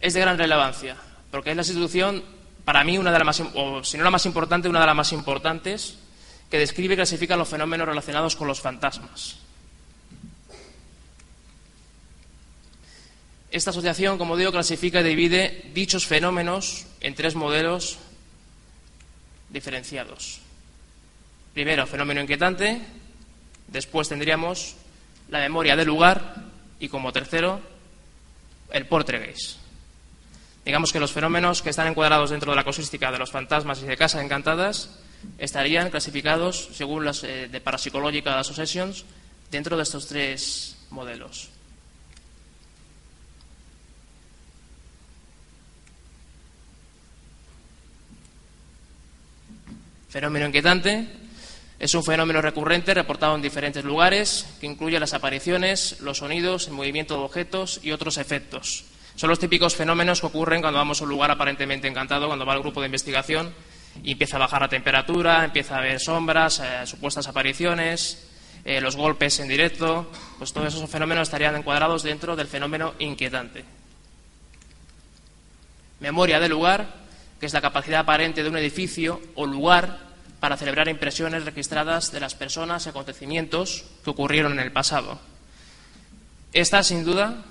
Es 0.00 0.14
de 0.14 0.20
gran 0.20 0.36
relevancia, 0.36 0.96
porque 1.30 1.50
es 1.50 1.56
la 1.56 1.62
institución, 1.62 2.22
para 2.64 2.84
mí, 2.84 2.98
una 2.98 3.12
de 3.12 3.18
las 3.18 3.26
más, 3.26 3.42
o 3.54 3.82
si 3.82 3.96
no 3.96 4.04
la 4.04 4.10
más 4.10 4.26
importante, 4.26 4.68
una 4.68 4.80
de 4.80 4.86
las 4.86 4.96
más 4.96 5.12
importantes, 5.12 5.96
que 6.50 6.58
describe 6.58 6.94
y 6.94 6.96
clasifica 6.96 7.36
los 7.36 7.48
fenómenos 7.48 7.88
relacionados 7.88 8.36
con 8.36 8.46
los 8.46 8.60
fantasmas. 8.60 9.36
Esta 13.50 13.70
asociación, 13.70 14.18
como 14.18 14.36
digo, 14.36 14.50
clasifica 14.50 15.00
y 15.00 15.04
divide 15.04 15.70
dichos 15.72 16.06
fenómenos 16.06 16.86
en 17.00 17.14
tres 17.14 17.36
modelos 17.36 17.98
diferenciados. 19.48 20.40
Primero, 21.54 21.86
fenómeno 21.86 22.20
inquietante, 22.20 22.82
después 23.68 24.08
tendríamos 24.08 24.74
la 25.30 25.38
memoria 25.38 25.76
del 25.76 25.86
lugar 25.86 26.43
y 26.84 26.88
como 26.88 27.12
tercero, 27.12 27.60
el 28.70 28.86
portregate. 28.86 29.34
Digamos 30.64 30.92
que 30.92 31.00
los 31.00 31.12
fenómenos 31.12 31.62
que 31.62 31.70
están 31.70 31.86
encuadrados 31.88 32.30
dentro 32.30 32.52
de 32.52 32.56
la 32.56 32.64
cosística 32.64 33.10
de 33.10 33.18
los 33.18 33.30
fantasmas 33.30 33.82
y 33.82 33.86
de 33.86 33.96
casas 33.96 34.22
encantadas 34.22 34.98
estarían 35.38 35.90
clasificados, 35.90 36.68
según 36.72 37.04
las 37.04 37.24
eh, 37.24 37.48
de 37.48 37.60
Parapsicológica 37.60 38.38
Associations, 38.38 39.04
dentro 39.50 39.76
de 39.76 39.82
estos 39.82 40.06
tres 40.06 40.76
modelos. 40.90 41.50
Fenómeno 50.08 50.46
inquietante, 50.46 51.08
es 51.84 51.94
un 51.94 52.02
fenómeno 52.02 52.40
recurrente 52.40 52.94
reportado 52.94 53.34
en 53.34 53.42
diferentes 53.42 53.84
lugares 53.84 54.46
que 54.58 54.64
incluye 54.64 54.98
las 54.98 55.12
apariciones, 55.12 56.00
los 56.00 56.16
sonidos, 56.16 56.66
el 56.66 56.72
movimiento 56.72 57.14
de 57.14 57.24
objetos 57.24 57.78
y 57.82 57.92
otros 57.92 58.16
efectos. 58.16 58.86
Son 59.16 59.28
los 59.28 59.38
típicos 59.38 59.76
fenómenos 59.76 60.20
que 60.20 60.26
ocurren 60.28 60.62
cuando 60.62 60.78
vamos 60.78 61.02
a 61.02 61.04
un 61.04 61.10
lugar 61.10 61.30
aparentemente 61.30 61.86
encantado, 61.86 62.26
cuando 62.26 62.46
va 62.46 62.54
el 62.54 62.62
grupo 62.62 62.80
de 62.80 62.86
investigación 62.86 63.52
y 64.02 64.12
empieza 64.12 64.36
a 64.36 64.40
bajar 64.40 64.62
la 64.62 64.68
temperatura, 64.68 65.44
empieza 65.44 65.74
a 65.74 65.80
haber 65.80 66.00
sombras, 66.00 66.60
eh, 66.60 66.86
supuestas 66.86 67.28
apariciones, 67.28 68.28
eh, 68.64 68.80
los 68.80 68.96
golpes 68.96 69.38
en 69.40 69.48
directo, 69.48 70.10
pues 70.38 70.54
todos 70.54 70.74
esos 70.74 70.88
fenómenos 70.88 71.28
estarían 71.28 71.54
encuadrados 71.54 72.02
dentro 72.02 72.34
del 72.34 72.46
fenómeno 72.46 72.94
inquietante. 72.98 73.62
Memoria 76.00 76.40
del 76.40 76.52
lugar, 76.52 76.86
que 77.38 77.44
es 77.44 77.52
la 77.52 77.60
capacidad 77.60 78.00
aparente 78.00 78.42
de 78.42 78.48
un 78.48 78.56
edificio 78.56 79.20
o 79.34 79.44
lugar 79.44 80.13
para 80.44 80.58
celebrar 80.58 80.88
impresiones 80.88 81.42
registradas 81.46 82.12
de 82.12 82.20
las 82.20 82.34
personas 82.34 82.84
y 82.84 82.90
acontecimientos 82.90 83.86
que 84.04 84.10
ocurrieron 84.10 84.52
en 84.52 84.58
el 84.58 84.72
pasado. 84.72 85.18
Esta, 86.52 86.82
sin 86.82 87.02
duda, 87.02 87.42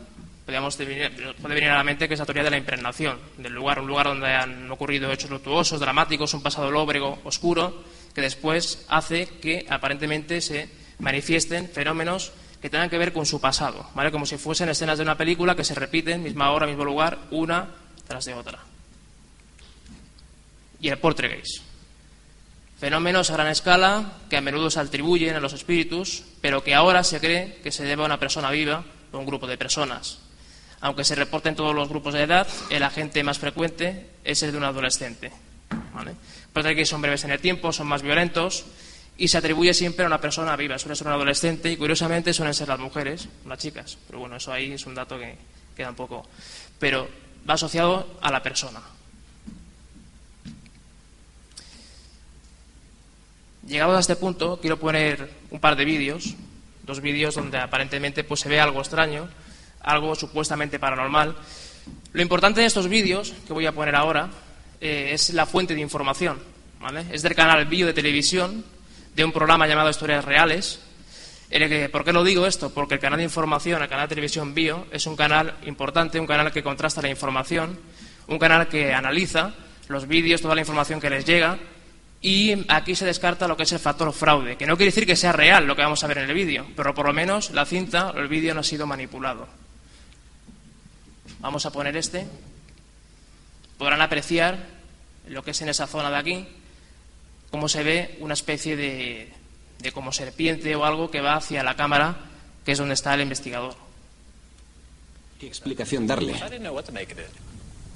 podemos 0.46 0.76
puede 0.76 1.56
venir 1.56 1.72
a 1.72 1.78
la 1.78 1.84
mente 1.84 2.08
que 2.08 2.14
es 2.14 2.20
la 2.20 2.28
teoría 2.28 2.44
de 2.44 2.52
la 2.52 2.58
impregnación, 2.58 3.18
del 3.40 3.52
lugar, 3.52 3.80
un 3.80 3.88
lugar 3.88 4.06
donde 4.06 4.28
han 4.28 4.70
ocurrido 4.70 5.12
hechos 5.12 5.32
luctuosos, 5.32 5.80
dramáticos, 5.80 6.36
un 6.36 6.44
pasado 6.44 6.70
lóbrego, 6.70 7.20
oscuro, 7.24 7.84
que 8.14 8.22
después 8.22 8.86
hace 8.90 9.26
que 9.42 9.66
aparentemente 9.68 10.40
se 10.40 10.70
manifiesten 11.00 11.70
fenómenos 11.70 12.32
que 12.62 12.70
tengan 12.70 12.92
que 12.92 13.00
ver 13.00 13.12
con 13.12 13.26
su 13.26 13.42
pasado, 13.42 13.90
¿vale? 13.96 14.12
Como 14.12 14.28
si 14.28 14.38
fuesen 14.38 14.70
escenas 14.70 15.00
de 15.00 15.04
una 15.04 15.18
película 15.18 15.56
que 15.56 15.64
se 15.64 15.74
repiten, 15.74 16.22
misma 16.22 16.52
hora, 16.52 16.68
mismo 16.68 16.86
lugar, 16.86 17.18
una 17.32 17.70
tras 18.08 18.26
de 18.26 18.36
otra. 18.36 18.60
Y 20.80 20.90
el 20.90 21.00
portregate 21.00 21.73
fenómenos 22.80 23.30
a 23.30 23.34
gran 23.34 23.48
escala 23.48 24.14
que 24.30 24.38
a 24.38 24.42
menudo 24.42 24.70
se 24.70 24.80
atribuyen 24.80 25.36
a 25.36 25.40
los 25.40 25.54
espíritus, 25.54 26.24
pero 26.42 26.64
que 26.64 26.76
ahora 26.76 27.04
se 27.04 27.20
cree 27.20 27.60
que 27.64 27.72
se 27.72 27.84
debe 27.84 28.04
a 28.04 28.06
una 28.06 28.20
persona 28.20 28.52
viva 28.52 28.84
o 29.12 29.18
un 29.18 29.26
grupo 29.26 29.48
de 29.48 29.58
personas. 29.58 30.20
Aunque 30.82 31.06
se 31.06 31.16
reporten 31.16 31.56
todos 31.56 31.74
los 31.74 31.88
grupos 31.88 32.14
de 32.14 32.24
edad, 32.24 32.48
el 32.70 32.84
agente 32.84 33.24
más 33.24 33.40
frecuente 33.40 34.10
es 34.24 34.44
el 34.44 34.52
de 34.52 34.58
un 34.58 34.66
adolescente. 34.66 35.32
¿vale? 35.94 36.14
Puede 36.52 36.76
que 36.76 36.86
son 36.86 37.02
breves 37.02 37.24
en 37.24 37.32
el 37.32 37.40
tiempo, 37.40 37.72
son 37.72 37.88
más 37.88 38.02
violentos 38.02 38.66
y 39.18 39.28
se 39.28 39.38
atribuye 39.38 39.74
siempre 39.74 40.04
a 40.04 40.08
una 40.08 40.20
persona 40.20 40.56
viva. 40.56 40.78
Suele 40.78 40.96
ser 40.96 41.08
un 41.08 41.14
adolescente 41.14 41.72
y 41.72 41.78
curiosamente 41.78 42.34
suelen 42.34 42.54
ser 42.54 42.68
las 42.68 42.80
mujeres, 42.80 43.30
las 43.48 43.60
chicas. 43.60 43.98
Pero 44.08 44.20
bueno, 44.20 44.36
eso 44.36 44.52
ahí 44.52 44.74
es 44.74 44.86
un 44.86 44.96
dato 44.96 45.18
que 45.18 45.38
queda 45.76 45.90
un 45.90 45.96
poco. 45.96 46.28
Pero 46.80 47.08
va 47.50 47.54
asociado 47.54 48.18
a 48.22 48.32
la 48.32 48.44
persona. 48.44 48.82
Llegados 53.68 53.96
a 53.96 54.00
este 54.02 54.18
punto, 54.18 54.60
quiero 54.60 54.78
poner 54.78 55.30
un 55.50 55.60
par 55.60 55.78
de 55.78 55.86
vídeos, 55.86 56.36
dos 56.84 57.00
vídeos 57.00 57.36
donde 57.36 57.58
aparentemente 57.58 58.26
pues, 58.26 58.42
se 58.42 58.50
ve 58.50 58.60
algo 58.60 58.82
extraño, 58.82 59.30
algo 59.80 60.16
supuestamente 60.16 60.80
paranormal. 60.80 61.36
Lo 62.12 62.22
importante 62.22 62.60
de 62.60 62.68
estos 62.68 62.90
vídeos, 62.90 63.34
que 63.48 63.54
voy 63.54 63.66
a 63.66 63.72
poner 63.72 63.96
ahora, 63.96 64.30
eh, 64.82 65.12
es 65.14 65.34
la 65.34 65.46
fuente 65.46 65.76
de 65.76 65.80
información. 65.80 66.40
Es 67.10 67.22
del 67.22 67.36
canal 67.36 67.66
Bio 67.66 67.88
de 67.88 67.94
televisión, 67.94 68.66
de 69.16 69.24
un 69.24 69.32
programa 69.32 69.66
llamado 69.66 69.90
Historias 69.90 70.26
Reales. 70.26 70.82
¿Por 71.90 72.04
qué 72.04 72.12
lo 72.12 72.26
digo 72.26 72.46
esto? 72.46 72.70
Porque 72.72 72.96
el 72.96 73.00
canal 73.00 73.18
de 73.18 73.24
información, 73.24 73.82
el 73.82 73.88
canal 73.88 74.10
de 74.10 74.16
televisión 74.16 74.54
Bio, 74.54 74.88
es 74.92 75.08
un 75.08 75.16
canal 75.16 75.56
importante, 75.66 76.20
un 76.20 76.28
canal 76.28 76.52
que 76.52 76.64
contrasta 76.64 77.02
la 77.02 77.10
información, 77.10 77.80
un 78.28 78.40
canal 78.40 78.68
que 78.68 78.94
analiza 78.94 79.54
los 79.88 80.06
vídeos, 80.06 80.42
toda 80.42 80.56
la 80.56 80.62
información 80.62 81.00
que 81.00 81.10
les 81.10 81.24
llega 81.24 81.58
y 82.24 82.66
aquí 82.70 82.96
se 82.96 83.06
descarta 83.06 83.50
lo 83.50 83.58
que 83.58 83.64
es 83.64 83.72
el 83.74 83.80
factor 83.80 84.12
fraude, 84.14 84.56
que 84.56 84.66
no 84.66 84.78
quiere 84.78 84.92
decir 84.92 85.06
que 85.06 85.18
sea 85.18 85.34
real 85.34 85.68
lo 85.68 85.76
que 85.76 85.82
vamos 85.82 86.04
a 86.06 86.08
ver 86.08 86.20
en 86.20 86.30
el 86.30 86.34
vídeo, 86.34 86.66
pero 86.74 86.96
por 86.96 87.06
lo 87.06 87.14
menos 87.14 87.52
la 87.52 87.66
cinta 87.66 88.12
o 88.12 88.18
el 88.18 88.30
vídeo 88.30 88.54
no 88.54 88.62
ha 88.62 88.64
sido 88.64 88.88
manipulado. 88.88 89.46
Vamos 91.42 91.66
a 91.66 91.72
poner 91.72 91.98
este. 91.98 92.26
Podrán 93.78 94.02
apreciar 94.02 94.58
lo 95.28 95.44
que 95.44 95.52
es 95.52 95.62
en 95.62 95.68
esa 95.68 95.86
zona 95.86 96.10
de 96.10 96.16
aquí, 96.16 96.48
cómo 97.52 97.68
se 97.68 97.84
ve 97.84 98.18
una 98.22 98.36
especie 98.36 98.78
de, 98.78 99.34
de 99.80 99.92
como 99.92 100.14
serpiente 100.14 100.74
o 100.78 100.86
algo 100.86 101.12
que 101.12 101.20
va 101.20 101.36
hacia 101.36 101.62
la 101.62 101.76
cámara, 101.76 102.16
que 102.64 102.72
es 102.72 102.78
donde 102.78 102.94
está 102.94 103.14
el 103.16 103.22
investigador. 103.22 103.76
¿Qué 105.42 105.48
explicación 105.48 106.08
darle? 106.08 106.36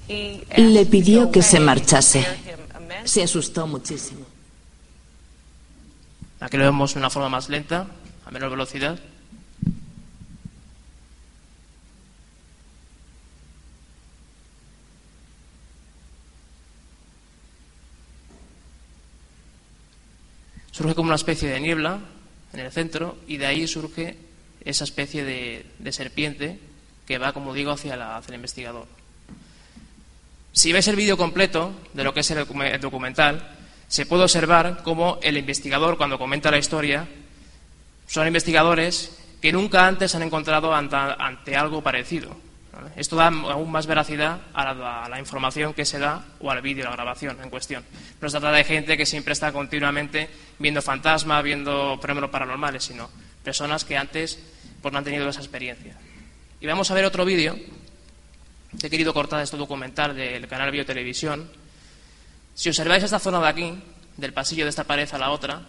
Le 0.09 0.85
pidió 0.85 1.31
que 1.31 1.41
se 1.41 1.61
marchase. 1.61 2.25
Se 3.05 3.23
asustó 3.23 3.67
muchísimo. 3.67 4.25
Aquí 6.39 6.57
lo 6.57 6.63
vemos 6.63 6.93
de 6.93 6.99
una 6.99 7.09
forma 7.09 7.29
más 7.29 7.49
lenta, 7.49 7.87
a 8.25 8.31
menor 8.31 8.51
velocidad. 8.51 8.99
Surge 20.71 20.93
como 20.93 21.07
una 21.07 21.15
especie 21.15 21.49
de 21.49 21.59
niebla 21.59 21.99
en 22.53 22.59
el 22.59 22.71
centro 22.71 23.17
y 23.27 23.37
de 23.37 23.47
ahí 23.47 23.67
surge 23.67 24.15
esa 24.63 24.83
especie 24.83 25.23
de, 25.23 25.91
serpiente 25.91 26.59
que 27.07 27.17
va, 27.17 27.33
como 27.33 27.55
digo, 27.55 27.71
hacia, 27.71 28.15
hacia 28.15 28.29
el 28.29 28.35
investigador. 28.35 28.96
Si 30.57 30.73
ves 30.73 30.87
el 30.87 30.95
vídeo 30.95 31.17
completo 31.17 31.71
de 31.93 32.03
lo 32.03 32.15
que 32.15 32.21
es 32.21 32.31
el 32.31 32.47
documental, 32.81 33.47
se 33.87 34.07
puede 34.07 34.23
observar 34.23 34.81
cómo 34.83 35.19
el 35.21 35.37
investigador, 35.37 35.97
cuando 35.97 36.17
comenta 36.17 36.49
la 36.49 36.57
historia, 36.57 37.07
son 38.07 38.25
investigadores 38.25 39.19
que 39.39 39.51
nunca 39.51 39.85
antes 39.85 40.15
han 40.15 40.23
encontrado 40.23 40.73
ante, 40.73 41.55
algo 41.55 41.83
parecido. 41.83 42.35
Esto 42.95 43.15
da 43.15 43.27
aún 43.27 43.69
más 43.69 43.85
veracidad 43.85 44.39
a 44.55 44.73
la, 45.07 45.19
información 45.19 45.75
que 45.75 45.85
se 45.85 45.99
da 45.99 46.25
o 46.39 46.49
al 46.49 46.63
vídeo, 46.63 46.85
la 46.85 46.91
grabación 46.93 47.37
en 47.43 47.51
cuestión. 47.51 47.83
No 48.19 48.27
se 48.27 48.39
trata 48.39 48.57
de 48.57 48.63
gente 48.63 48.97
que 48.97 49.05
siempre 49.05 49.33
está 49.33 49.51
continuamente 49.51 50.27
viendo 50.57 50.81
fantasmas, 50.81 51.43
viendo 51.43 51.99
fenómenos 52.01 52.31
paranormales, 52.31 52.83
sino 52.83 53.11
personas 53.43 53.85
que 53.85 53.95
antes 53.95 54.39
pues, 54.81 54.91
no 54.91 54.97
han 54.97 55.05
tenido 55.05 55.29
esa 55.29 55.39
experiencia. 55.39 55.95
Y 56.59 56.65
vamos 56.65 56.89
a 56.89 56.95
ver 56.95 57.05
otro 57.05 57.25
vídeo 57.25 57.55
He 58.81 58.89
querido 58.89 59.13
cortar 59.13 59.41
este 59.41 59.57
documental 59.57 60.15
del 60.15 60.47
canal 60.47 60.71
Biotelevisión 60.71 61.49
Si 62.53 62.69
observáis 62.69 63.03
esta 63.03 63.19
zona 63.19 63.39
de 63.39 63.47
aquí, 63.47 63.83
del 64.17 64.33
pasillo 64.33 64.65
de 64.65 64.71
esta 64.71 64.83
pared 64.83 65.07
a 65.13 65.17
la 65.17 65.29
otra, 65.29 65.61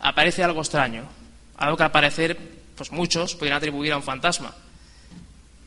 aparece 0.00 0.42
algo 0.42 0.60
extraño, 0.60 1.04
algo 1.58 1.76
que 1.76 1.82
al 1.82 1.92
parecer, 1.92 2.38
pues 2.74 2.90
muchos 2.90 3.34
podrían 3.34 3.58
atribuir 3.58 3.92
a 3.92 3.98
un 3.98 4.02
fantasma. 4.02 4.54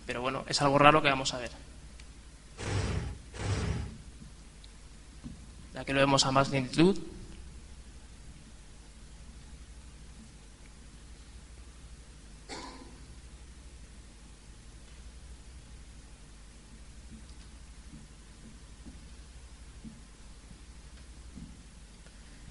Pero 0.08 0.22
bueno, 0.22 0.44
es 0.50 0.60
algo 0.64 0.80
raro 0.80 1.04
que 1.04 1.10
vamos 1.10 1.34
a 1.36 1.38
ver. 1.38 1.52
Aquí 5.78 5.94
lo 5.94 6.00
vemos 6.00 6.26
a 6.26 6.32
más 6.32 6.50
lentitud. 6.50 6.98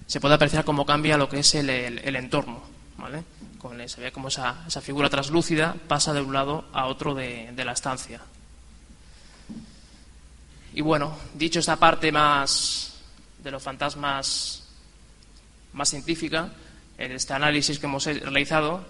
Se 0.07 0.19
puede 0.19 0.35
apreciar 0.35 0.65
cómo 0.65 0.85
cambia 0.85 1.17
lo 1.17 1.29
que 1.29 1.39
es 1.39 1.55
el, 1.55 1.69
entorno. 2.15 2.61
¿vale? 2.97 3.23
Con, 3.57 3.87
se 3.89 4.01
ve 4.01 4.11
como 4.11 4.27
esa, 4.27 4.63
esa, 4.67 4.81
figura 4.81 5.09
translúcida 5.09 5.75
pasa 5.87 6.13
de 6.13 6.21
un 6.21 6.33
lado 6.33 6.65
a 6.73 6.85
otro 6.85 7.15
de, 7.15 7.51
la 7.55 7.71
estancia. 7.71 8.21
Y 10.73 10.81
bueno, 10.81 11.17
dicho 11.33 11.59
esta 11.59 11.77
parte 11.77 12.11
más 12.11 12.93
de 13.43 13.51
los 13.51 13.63
fantasmas 13.63 14.63
más 15.73 15.89
científica, 15.89 16.49
en 16.97 17.11
este 17.11 17.33
análisis 17.33 17.79
que 17.79 17.85
hemos 17.85 18.05
realizado, 18.05 18.85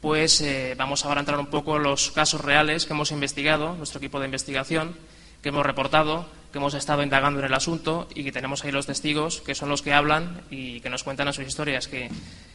pues 0.00 0.40
eh, 0.40 0.74
vamos 0.76 1.04
ahora 1.04 1.20
a 1.20 1.22
entrar 1.22 1.38
un 1.38 1.46
poco 1.46 1.76
en 1.76 1.84
los 1.84 2.10
casos 2.10 2.40
reales 2.40 2.86
que 2.86 2.92
hemos 2.92 3.12
investigado, 3.12 3.74
nuestro 3.76 3.98
equipo 3.98 4.18
de 4.18 4.26
investigación, 4.26 4.96
que 5.42 5.50
hemos 5.50 5.64
reportado 5.64 6.26
que 6.52 6.58
hemos 6.58 6.74
estado 6.74 7.02
indagando 7.02 7.40
en 7.40 7.46
el 7.46 7.54
asunto 7.54 8.08
y 8.14 8.24
que 8.24 8.32
tenemos 8.32 8.64
ahí 8.64 8.72
los 8.72 8.86
testigos, 8.86 9.40
que 9.40 9.54
son 9.54 9.68
los 9.68 9.82
que 9.82 9.92
hablan 9.92 10.42
y 10.50 10.80
que 10.80 10.90
nos 10.90 11.02
cuentan 11.02 11.32
sus 11.32 11.46
historias, 11.46 11.88
que 11.88 12.10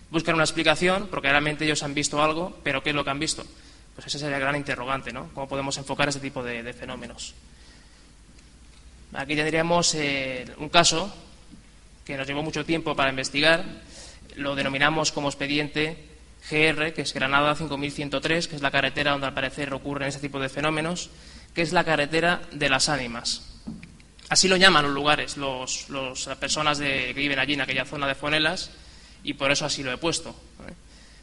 buscan 0.09 0.35
una 0.35 0.43
explicación, 0.43 1.07
porque 1.09 1.29
realmente 1.29 1.65
ellos 1.65 1.83
han 1.83 1.93
visto 1.93 2.21
algo, 2.21 2.57
pero 2.63 2.83
¿qué 2.83 2.89
es 2.89 2.95
lo 2.95 3.03
que 3.03 3.09
han 3.09 3.19
visto? 3.19 3.43
Pues 3.95 4.07
ese 4.07 4.19
sería 4.19 4.37
el 4.37 4.41
gran 4.41 4.55
interrogante, 4.55 5.11
¿no? 5.11 5.29
¿Cómo 5.33 5.47
podemos 5.47 5.77
enfocar 5.77 6.09
ese 6.09 6.19
tipo 6.19 6.43
de, 6.43 6.73
fenómenos? 6.73 7.33
Aquí 9.13 9.35
tendríamos 9.35 9.93
eh, 9.95 10.45
un 10.57 10.69
caso 10.69 11.13
que 12.05 12.17
nos 12.17 12.27
llevó 12.27 12.43
mucho 12.43 12.65
tiempo 12.65 12.95
para 12.95 13.09
investigar, 13.09 13.63
lo 14.35 14.55
denominamos 14.55 15.11
como 15.11 15.27
expediente 15.27 15.97
GR, 16.49 16.93
que 16.93 17.01
es 17.01 17.13
Granada 17.13 17.55
5103, 17.55 18.47
que 18.47 18.55
es 18.55 18.61
la 18.61 18.71
carretera 18.71 19.11
donde 19.11 19.27
al 19.27 19.33
parecer 19.33 19.73
ocurren 19.73 20.07
ese 20.09 20.19
tipo 20.19 20.39
de 20.39 20.49
fenómenos, 20.49 21.09
que 21.53 21.61
es 21.61 21.73
la 21.73 21.83
carretera 21.83 22.41
de 22.51 22.69
las 22.69 22.89
ánimas. 22.89 23.50
Así 24.31 24.47
lo 24.47 24.55
llaman 24.55 24.85
los 24.85 24.93
lugares, 24.93 25.35
los, 25.35 25.89
las 25.89 26.37
personas 26.37 26.79
que 26.79 27.11
viven 27.11 27.37
allí 27.37 27.55
en 27.55 27.59
aquella 27.59 27.83
zona 27.83 28.07
de 28.07 28.15
Fonelas, 28.15 28.71
y 29.25 29.33
por 29.33 29.51
eso 29.51 29.65
así 29.65 29.83
lo 29.83 29.91
he 29.91 29.97
puesto. 29.97 30.33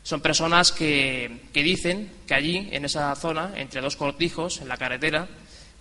Son 0.02 0.20
personas 0.20 0.72
que, 0.72 1.48
dicen 1.54 2.12
que 2.26 2.34
allí, 2.34 2.68
en 2.70 2.84
esa 2.84 3.16
zona, 3.16 3.52
entre 3.56 3.80
dos 3.80 3.96
cortijos, 3.96 4.60
en 4.60 4.68
la 4.68 4.76
carretera, 4.76 5.26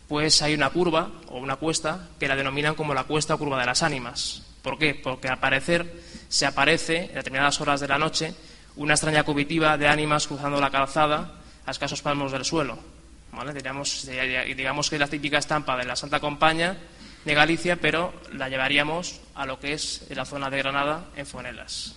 pues 0.08 0.42
hay 0.42 0.54
una 0.54 0.70
curva 0.70 1.12
o 1.28 1.40
una 1.40 1.58
cuesta 1.58 2.08
que 2.18 2.30
la 2.30 2.38
denominan 2.38 2.76
como 2.76 2.94
la 2.94 3.04
cuesta 3.04 3.36
o 3.36 3.38
curva 3.38 3.60
de 3.60 3.66
las 3.66 3.84
ánimas. 3.84 4.44
¿Por 4.62 4.80
qué? 4.80 4.96
Porque 4.96 5.28
al 5.28 5.40
parecer 5.40 6.02
se 6.30 6.46
aparece 6.46 7.08
en 7.10 7.16
determinadas 7.16 7.60
horas 7.60 7.82
de 7.82 7.90
la 7.90 7.98
noche 7.98 8.34
una 8.78 8.94
extraña 8.94 9.26
comitiva 9.26 9.78
de 9.78 9.90
ánimas 9.90 10.28
cruzando 10.28 10.62
la 10.62 10.72
calzada 10.72 11.42
a 11.66 11.72
escasos 11.72 12.02
palmos 12.02 12.32
del 12.32 12.46
suelo. 12.46 12.80
Digamos, 13.54 14.08
digamos 14.08 14.90
que 14.90 14.96
es 14.96 15.00
la 15.02 15.10
típica 15.10 15.40
estampa 15.40 15.76
de 15.76 15.84
la 15.84 15.98
Santa 15.98 16.22
Compaña 16.22 16.78
de 17.28 17.34
Galicia, 17.36 17.76
pero 17.76 18.14
la 18.34 18.50
llevaríamos 18.50 19.20
a 19.36 19.46
lo 19.46 19.60
que 19.60 19.74
es 19.74 20.06
la 20.10 20.26
zona 20.26 20.50
de 20.50 20.58
Granada, 20.58 21.06
en 21.16 21.28
Fonelas. 21.28 21.96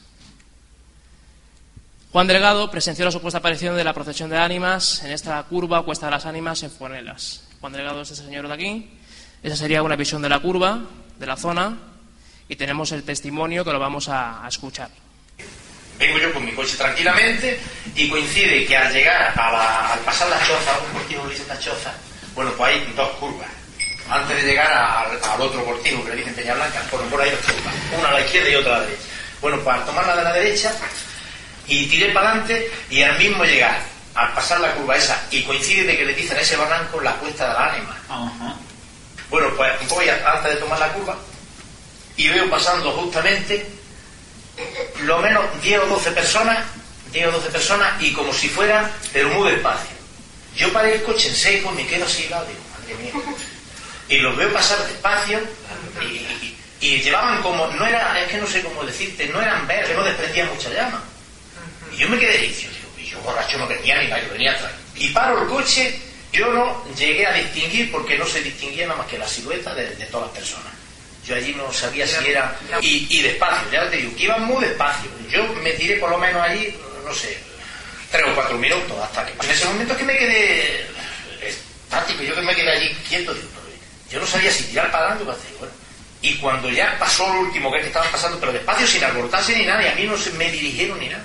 Juan 2.13 2.27
Delgado 2.27 2.69
presenció 2.71 3.05
la 3.05 3.13
supuesta 3.13 3.39
aparición 3.39 3.77
de 3.77 3.85
la 3.85 3.95
procesión 3.95 4.29
de 4.29 4.37
ánimas 4.37 5.05
en 5.05 5.13
esta 5.13 5.41
curva 5.45 5.85
Cuesta 5.85 6.07
de 6.07 6.13
las 6.13 6.27
Ánimas 6.27 6.65
en 6.65 6.71
Fonelas. 6.73 7.49
Juan 7.61 7.73
Delgado 7.73 8.03
es 8.03 8.11
ese 8.11 8.25
señor 8.25 8.49
de 8.49 8.55
aquí. 8.55 8.91
Esa 9.43 9.55
sería 9.55 9.83
una 9.85 9.95
visión 9.95 10.21
de 10.21 10.29
la 10.29 10.41
curva, 10.41 10.81
de 11.19 11.27
la 11.27 11.37
zona, 11.37 11.79
y 12.49 12.57
tenemos 12.57 12.91
el 12.91 13.05
testimonio 13.05 13.65
que 13.65 13.73
lo 13.73 13.79
vamos 13.79 14.09
a, 14.09 14.45
escuchar. 14.49 14.91
Vengo 15.99 16.19
yo 16.19 16.35
con 16.35 16.45
mi 16.45 16.53
coche 16.53 16.77
tranquilamente 16.77 17.61
y 17.95 18.09
coincide 18.09 18.67
que 18.67 18.77
al 18.77 18.93
llegar 18.93 19.33
a 19.39 19.93
al 19.93 20.01
pasar 20.01 20.29
la 20.29 20.41
choza, 20.41 20.77
un 20.89 20.99
cortijo 20.99 21.23
que 21.23 21.31
dice 21.31 21.43
esta 21.43 21.59
choza, 21.59 21.95
bueno, 22.35 22.51
pues 22.57 22.73
hay 22.73 22.93
dos 22.97 23.11
curvas 23.11 23.60
antes 24.11 24.37
de 24.37 24.49
llegar 24.49 24.73
al, 24.73 25.41
otro 25.41 25.65
cortijo 25.65 26.05
que 26.05 26.11
le 26.11 26.17
dicen 26.17 26.35
Peña 26.35 26.55
Blanca, 26.55 26.83
por, 26.91 27.01
por 27.05 27.21
ahí 27.21 27.31
dos 27.31 27.41
curvas, 27.41 27.75
una 27.99 28.09
a 28.09 28.13
la 28.13 28.21
izquierda 28.21 28.51
y 28.51 28.55
otra 28.57 28.77
a 28.77 28.79
la 28.79 28.85
derecha. 28.85 29.03
Bueno, 29.41 29.61
pues 29.61 29.77
al 29.77 29.87
tomar 29.87 30.07
la 30.07 30.17
de 30.17 30.25
la 30.25 30.33
derecha 30.33 30.73
y 31.67 31.87
tiré 31.87 32.13
para 32.13 32.31
adelante 32.31 32.71
y 32.91 33.03
al 33.03 33.17
mismo 33.19 33.45
llegar, 33.45 33.81
al 34.15 34.33
pasar 34.33 34.61
la 34.61 34.73
curva 34.75 34.97
esa, 34.97 35.23
y 35.31 35.43
coincide 35.43 35.85
de 35.85 35.97
que 35.97 36.05
le 36.05 36.15
dicen 36.15 36.37
ese 36.39 36.57
barranco 36.57 37.01
la 37.01 37.13
cuesta 37.15 37.49
de 37.49 37.55
la 37.55 37.73
ánima. 37.73 37.97
Bueno, 39.31 39.49
pues 39.57 39.89
voy 39.89 40.09
antes 40.09 40.55
de 40.55 40.57
tomar 40.57 40.79
la 40.79 40.93
curva 40.93 41.17
y 42.17 42.29
veo 42.29 42.51
pasando 42.51 42.91
justamente 42.93 43.67
lo 45.03 45.19
menos 45.21 45.45
10 45.63 45.81
o 45.81 45.87
12 45.87 46.11
personas, 46.11 46.59
10 47.13 47.29
o 47.29 47.33
12 47.33 47.51
personas 47.51 48.03
y 48.03 48.13
como 48.13 48.33
si 48.33 48.49
fuera, 48.49 48.91
pero 49.13 49.29
muy 49.29 49.51
despacio. 49.53 49.97
Yo 50.57 50.73
paré 50.73 50.97
el 50.97 51.03
coche 51.05 51.29
en 51.29 51.35
seco, 51.37 51.71
me 51.71 51.87
quedo 51.87 52.05
así 52.05 52.29
lado, 52.29 52.45
digo, 52.47 52.61
madre 52.73 52.95
mía 52.97 53.13
y 54.11 54.19
los 54.19 54.37
veo 54.37 54.53
pasar 54.53 54.85
despacio 54.87 55.41
y, 56.81 56.99
llevaban 56.99 57.41
como, 57.43 57.67
no 57.69 57.87
era, 57.87 58.21
es 58.21 58.29
que 58.29 58.39
no 58.39 58.47
sé 58.47 58.63
cómo 58.63 58.83
decirte, 58.83 59.27
no 59.29 59.41
eran 59.41 59.67
verdes, 59.67 59.97
no 59.97 60.03
desprendían 60.03 60.49
mucha 60.49 60.71
llama. 60.71 61.03
Y 61.93 61.99
yo 61.99 62.09
me 62.09 62.19
quedé 62.19 62.47
y 62.47 63.07
yo 63.07 63.21
borracho 63.21 63.59
no 63.59 63.69
venía 63.69 63.99
ni 63.99 64.09
nada, 64.09 64.23
yo 64.23 64.33
venía 64.33 64.53
atrás. 64.53 64.73
Y 64.97 65.09
paro 65.11 65.43
el 65.43 65.49
coche, 65.49 66.01
yo 66.33 66.51
no 66.53 66.85
llegué 66.95 67.27
a 67.27 67.35
distinguir 67.35 67.93
porque 67.93 68.19
no 68.19 68.27
se 68.27 68.43
distinguía 68.43 68.87
nada 68.87 68.99
más 68.99 69.09
que 69.09 69.19
la 69.19 69.29
silueta 69.29 69.75
de, 69.75 69.85
todas 70.07 70.29
las 70.29 70.39
personas. 70.39 70.73
Yo 71.25 71.37
allí 71.37 71.55
no 71.55 71.73
sabía 71.73 72.07
si 72.07 72.27
era... 72.27 72.57
Y, 72.81 73.21
despacio, 73.23 73.71
ya 73.71 73.89
te 73.91 73.99
digo, 73.99 74.17
que 74.17 74.25
iban 74.25 74.45
muy 74.45 74.65
despacio. 74.65 75.11
Yo 75.29 75.47
me 75.63 75.73
tiré 75.73 75.97
por 75.97 76.11
lo 76.11 76.19
menos 76.19 76.43
allí, 76.43 76.75
no 77.05 77.15
sé, 77.15 77.39
tres 78.11 78.25
o 78.27 78.35
cuatro 78.35 78.59
minutos 78.59 78.99
hasta 78.99 79.27
que... 79.27 79.47
En 79.47 79.51
ese 79.53 79.67
momento 79.67 79.93
es 79.93 79.99
que 79.99 80.05
me 80.05 80.17
quedé 80.17 80.87
estático, 81.47 82.23
yo 82.23 82.35
que 82.35 82.43
me 82.43 82.55
quedé 82.55 82.71
allí 82.73 82.95
quieto, 83.07 83.35
digo, 83.35 83.60
yo 84.11 84.21
no 84.21 84.27
sabía 84.27 84.51
si 84.51 84.65
tirar 84.65 84.91
para 84.91 85.13
adelante 85.13 85.25
o 85.25 85.59
para. 85.59 85.73
Y 86.23 86.35
cuando 86.37 86.69
ya 86.69 86.99
pasó 86.99 87.27
lo 87.33 87.41
último, 87.41 87.71
que 87.71 87.79
es 87.79 87.83
que 87.85 87.89
estaban 87.89 88.11
pasando, 88.11 88.39
pero 88.39 88.53
despacio, 88.53 88.87
sin 88.87 89.03
alborotarse 89.03 89.57
ni 89.57 89.65
nada, 89.65 89.83
y 89.83 89.89
a 89.89 89.95
mí 89.95 90.07
no 90.07 90.17
se 90.19 90.31
me 90.33 90.51
dirigieron 90.51 90.99
ni 90.99 91.09
nada. 91.09 91.25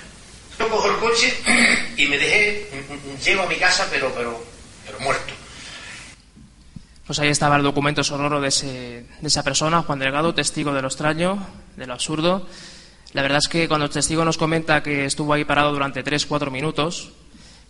Yo 0.58 0.68
cojo 0.70 0.90
el 0.90 0.96
coche 0.96 1.36
y 1.96 2.06
me 2.06 2.16
dejé, 2.16 2.66
llego 3.22 3.42
a 3.42 3.46
mi 3.46 3.56
casa, 3.56 3.86
pero, 3.90 4.10
pero, 4.14 4.42
pero 4.86 5.00
muerto. 5.00 5.34
Pues 7.06 7.18
ahí 7.18 7.28
estaba 7.28 7.56
el 7.56 7.62
documento 7.62 8.02
sonoro 8.02 8.40
de, 8.40 8.48
ese, 8.48 8.66
de 9.20 9.28
esa 9.28 9.44
persona, 9.44 9.82
Juan 9.82 9.98
Delgado, 9.98 10.34
testigo 10.34 10.72
de 10.72 10.80
lo 10.80 10.88
extraño, 10.88 11.46
de 11.76 11.86
lo 11.86 11.92
absurdo. 11.92 12.48
La 13.12 13.22
verdad 13.22 13.38
es 13.38 13.48
que 13.48 13.68
cuando 13.68 13.86
el 13.86 13.92
testigo 13.92 14.24
nos 14.24 14.38
comenta 14.38 14.82
que 14.82 15.04
estuvo 15.04 15.32
ahí 15.32 15.44
parado 15.44 15.72
durante 15.72 16.02
3-4 16.02 16.50
minutos, 16.50 17.12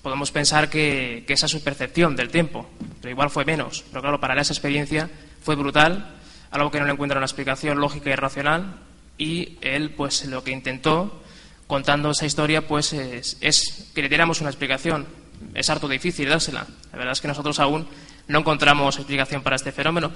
podemos 0.07 0.31
pensar 0.31 0.71
que, 0.71 1.25
esa 1.27 1.47
es 1.47 1.53
su 1.53 1.65
percepción 1.65 2.15
del 2.15 2.29
tiempo, 2.29 2.71
pero 3.01 3.11
igual 3.11 3.29
fue 3.29 3.45
menos. 3.45 3.83
Pero 3.91 4.03
claro, 4.03 4.21
para 4.21 4.41
esa 4.41 4.53
experiencia 4.53 5.11
fue 5.43 5.57
brutal, 5.57 6.15
algo 6.53 6.71
que 6.71 6.79
no 6.79 6.87
le 6.87 6.93
encuentra 6.93 7.19
una 7.19 7.27
explicación 7.27 7.81
lógica 7.81 8.09
y 8.11 8.15
racional, 8.15 8.77
y 9.19 9.59
él, 9.63 9.91
pues 9.91 10.25
lo 10.27 10.45
que 10.45 10.53
intentó, 10.53 11.25
contando 11.67 12.13
esa 12.13 12.25
historia, 12.25 12.69
pues 12.69 12.93
es, 12.93 13.91
que 13.97 14.03
le 14.03 14.09
diéramos 14.09 14.41
una 14.41 14.51
explicación. 14.51 15.09
Es 15.55 15.71
harto 15.71 15.89
difícil 15.89 16.29
dársela. 16.29 16.69
La 16.93 16.99
verdad 16.99 17.11
es 17.11 17.21
que 17.21 17.27
nosotros 17.27 17.59
aún 17.59 17.89
no 18.29 18.39
encontramos 18.39 18.99
explicación 18.99 19.43
para 19.43 19.57
este 19.57 19.73
fenómeno. 19.73 20.13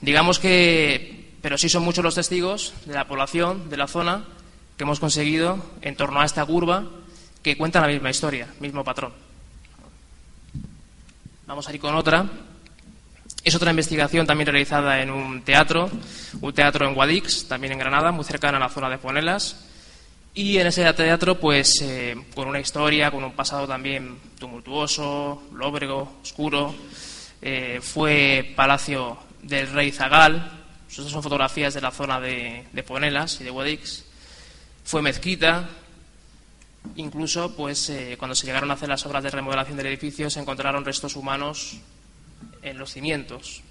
Digamos 0.00 0.38
que, 0.38 1.34
pero 1.42 1.58
sí 1.58 1.68
son 1.68 1.82
muchos 1.82 2.04
los 2.04 2.14
testigos 2.14 2.72
de 2.86 2.94
la 2.94 3.08
población, 3.08 3.68
de 3.68 3.78
la 3.78 3.88
zona, 3.88 4.26
que 4.76 4.84
hemos 4.84 5.00
conseguido 5.00 5.58
en 5.82 5.96
torno 5.96 6.20
a 6.20 6.24
esta 6.24 6.46
curva 6.46 6.88
que 7.42 7.56
cuentan 7.56 7.82
la 7.82 7.88
misma 7.88 8.10
historia, 8.10 8.48
mismo 8.60 8.84
patrón. 8.84 9.12
Vamos 11.46 11.66
a 11.68 11.72
ir 11.72 11.80
con 11.80 11.94
otra. 11.94 12.26
Es 13.42 13.54
otra 13.54 13.70
investigación 13.70 14.26
también 14.26 14.46
realizada 14.46 15.00
en 15.00 15.10
un 15.10 15.42
teatro, 15.42 15.88
un 16.40 16.52
teatro 16.52 16.86
en 16.86 16.94
Guadix, 16.94 17.48
también 17.48 17.72
en 17.72 17.78
Granada, 17.78 18.12
muy 18.12 18.24
cercana 18.24 18.58
a 18.58 18.60
la 18.60 18.68
zona 18.68 18.90
de 18.90 18.98
Ponelas. 18.98 19.64
Y 20.34 20.58
en 20.58 20.66
ese 20.66 20.92
teatro, 20.92 21.40
pues, 21.40 21.80
eh, 21.80 22.16
con 22.34 22.48
una 22.48 22.60
historia, 22.60 23.10
con 23.10 23.24
un 23.24 23.32
pasado 23.32 23.66
también 23.66 24.18
tumultuoso, 24.38 25.44
lóbrego, 25.54 26.18
oscuro, 26.22 26.74
eh, 27.40 27.80
fue 27.82 28.52
Palacio 28.54 29.18
del 29.42 29.72
Rey 29.72 29.90
Zagal. 29.90 30.60
Estas 30.88 31.06
son 31.06 31.22
fotografías 31.22 31.74
de 31.74 31.80
la 31.80 31.90
zona 31.90 32.20
de, 32.20 32.66
de 32.72 32.82
Ponelas 32.82 33.40
y 33.40 33.44
de 33.44 33.50
Guadix. 33.50 34.04
Fue 34.84 35.00
mezquita, 35.00 35.68
Incluso, 36.96 37.54
pues, 37.54 37.90
eh, 37.90 38.16
cuando 38.18 38.34
se 38.34 38.46
llegaron 38.46 38.70
a 38.70 38.74
hacer 38.74 38.88
las 38.88 39.04
obras 39.06 39.22
de 39.22 39.30
remodelación 39.30 39.76
del 39.76 39.86
edificio, 39.86 40.28
se 40.30 40.40
encontraron 40.40 40.84
restos 40.84 41.16
humanos 41.16 41.78
en 42.62 42.78
los 42.78 42.92
cimientos. 42.92 43.62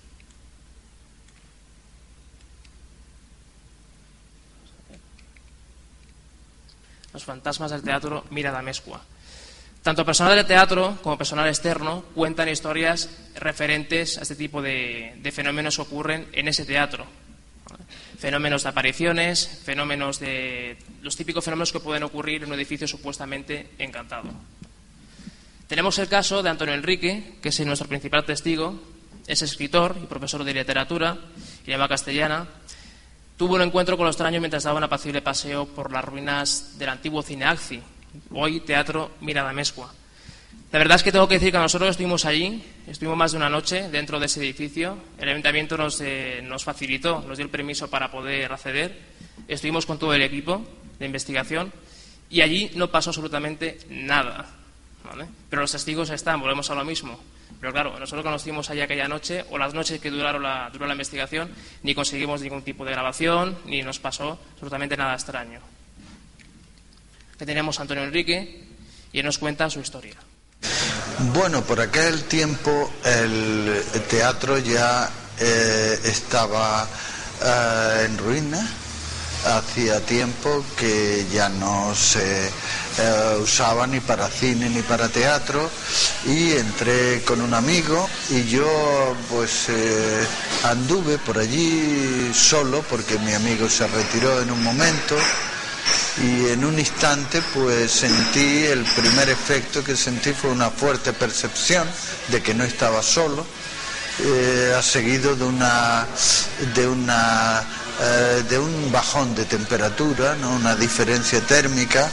Los 7.13 7.23
fantasmas 7.23 7.71
del 7.71 7.82
teatro 7.82 8.25
Mira 8.30 8.51
Damescua. 8.51 9.01
Tanto 9.82 10.06
personal 10.06 10.36
del 10.36 10.45
teatro 10.45 10.97
como 11.01 11.17
personal 11.17 11.47
externo 11.47 12.03
cuentan 12.13 12.49
historias 12.49 13.10
referentes 13.36 14.17
a 14.17 14.21
este 14.21 14.36
tipo 14.36 14.62
de 14.62 15.32
fenómenos 15.34 15.75
que 15.75 15.82
ocurren 15.82 16.27
en 16.34 16.47
ese 16.47 16.65
teatro, 16.65 17.06
Fenómenos 18.17 18.63
de 18.63 18.69
apariciones, 18.69 19.62
fenómenos 19.63 20.19
de. 20.19 20.77
los 21.03 21.15
típicos 21.15 21.45
fenómenos 21.45 21.71
que 21.71 21.80
pueden 21.80 22.03
ocurrir 22.03 22.43
en 22.43 22.49
un 22.49 22.56
edificio 22.56 22.88
supuestamente 22.88 23.69
encantado. 23.77 24.30
Tenemos 25.67 25.99
el 25.99 26.08
caso 26.08 26.41
de 26.41 26.49
Antonio 26.49 26.73
Enrique, 26.73 27.36
que 27.41 27.49
es 27.49 27.60
nuestro 27.65 27.88
principal 27.88 28.25
testigo, 28.25 28.82
es 29.27 29.41
escritor 29.41 29.97
y 30.01 30.06
profesor 30.06 30.43
de 30.43 30.53
literatura 30.53 31.17
y 31.65 31.69
lengua 31.69 31.89
castellana. 31.89 32.47
Tuvo 33.38 33.56
un 33.56 33.62
encuentro 33.62 33.97
con 33.97 34.06
lo 34.06 34.12
extraño 34.12 34.39
mientras 34.39 34.63
daba 34.63 34.77
un 34.77 34.86
apacible 34.86 35.21
paseo 35.21 35.67
por 35.67 35.91
las 35.91 36.03
ruinas 36.03 36.80
del 36.80 36.89
antiguo 36.89 37.21
cine 37.21 37.45
Axi, 37.45 37.82
hoy 38.32 38.62
Teatro 38.62 39.12
Mirada 39.21 39.53
Mescua. 39.53 39.93
La 40.71 40.80
verdad 40.80 40.97
es 40.97 41.03
que 41.03 41.13
tengo 41.13 41.30
que 41.30 41.36
decir 41.36 41.53
que 41.53 41.58
nosotros 41.58 41.91
estuvimos 41.91 42.25
allí, 42.25 42.62
estuvimos 42.88 43.17
más 43.17 43.32
de 43.32 43.38
una 43.38 43.49
noche 43.49 43.89
dentro 43.89 44.19
de 44.19 44.25
ese 44.25 44.41
edificio. 44.41 44.97
El 45.17 45.30
ayuntamiento 45.30 45.77
nos, 45.77 46.01
eh, 46.01 46.41
nos 46.43 46.65
facilitó, 46.65 47.23
nos 47.25 47.38
dio 47.38 47.45
el 47.45 47.49
permiso 47.49 47.89
para 47.89 48.12
poder 48.12 48.51
acceder. 48.51 48.97
Estuvimos 49.47 49.86
con 49.86 49.97
todo 49.97 50.13
el 50.13 50.21
equipo 50.21 50.67
de 50.99 51.06
investigación 51.06 51.71
y 52.30 52.41
allí 52.41 52.71
no 52.75 52.91
pasó 52.91 53.12
absolutamente 53.12 53.80
nada. 53.89 54.45
Pero 55.49 55.62
los 55.62 55.71
testigos 55.71 56.10
están, 56.10 56.41
volvemos 56.41 56.69
a 56.69 56.75
lo 56.75 56.84
mismo. 56.84 57.17
Pero 57.62 57.71
claro, 57.71 57.97
nosotros 57.97 58.25
conocimos 58.25 58.69
allí 58.69 58.82
aquella 58.82 59.08
noche, 59.08 59.45
o 59.49 59.58
las 59.58 59.73
noches 59.73 60.01
que 60.01 60.12
duraron 60.12 60.43
la, 60.43 60.69
duró 60.71 60.86
la 60.86 60.93
investigación, 60.93 61.49
ni 61.84 61.95
conseguimos 61.95 62.41
ningún 62.41 62.62
tipo 62.62 62.84
de 62.84 62.91
grabación, 62.91 63.58
ni 63.65 63.82
nos 63.84 63.99
pasó 63.99 64.38
absolutamente 64.51 64.97
nada 64.97 65.13
extraño. 65.13 65.62
Que 67.39 67.45
tenemos 67.45 67.80
a 67.80 67.84
Antonio 67.84 68.03
Enrique 68.03 68.65
y 69.13 69.19
él 69.19 69.25
nos 69.25 69.38
cuenta 69.38 69.69
su 69.69 69.80
historia. 69.80 70.17
Bueno, 71.33 71.63
por 71.63 71.81
aquel 71.81 72.25
tiempo 72.25 72.91
el 73.03 73.83
teatro 74.07 74.59
ya 74.59 75.09
eh, 75.39 75.99
estaba 76.03 76.87
eh, 77.43 78.05
en 78.05 78.17
ruina. 78.19 78.67
Hacía 79.45 79.99
tiempo 80.01 80.63
que 80.77 81.25
ya 81.31 81.49
no 81.49 81.95
se 81.95 82.47
eh, 82.47 83.37
usaba 83.41 83.87
ni 83.87 83.99
para 83.99 84.27
cine 84.29 84.69
ni 84.69 84.81
para 84.83 85.09
teatro 85.09 85.69
y 86.25 86.51
entré 86.51 87.23
con 87.23 87.41
un 87.41 87.53
amigo 87.53 88.07
y 88.29 88.43
yo 88.45 89.15
pues 89.29 89.67
anduve 90.63 91.17
por 91.17 91.37
allí 91.37 92.31
solo 92.33 92.83
porque 92.89 93.17
mi 93.19 93.33
amigo 93.33 93.69
se 93.69 93.87
retiró 93.87 94.41
en 94.41 94.51
un 94.51 94.63
momento 94.63 95.15
y 96.21 96.50
en 96.50 96.65
un 96.65 96.80
instante 96.80 97.41
pues 97.54 97.91
sentí 97.91 98.65
el 98.65 98.84
primer 98.84 99.30
efecto 99.30 99.84
que 99.84 99.95
sentí 99.95 100.34
fue 100.34 100.50
una 100.50 100.69
fuerte 100.69 101.13
percepción 101.13 101.88
de 102.30 102.41
que 102.41 102.54
no 102.54 102.63
estaba 102.63 103.04
solo 103.04 103.45
eh, 104.23 104.73
ha 104.76 104.82
seguido 104.82 105.36
de 105.36 105.45
una 105.45 106.08
de 106.73 106.88
una 106.88 107.63
eh, 108.02 108.43
de 108.50 108.58
un 108.58 108.91
bajón 108.91 109.36
de 109.36 109.45
temperatura 109.45 110.36
¿no? 110.36 110.52
una 110.52 110.76
diferencia 110.76 111.39
térmica 111.41 112.10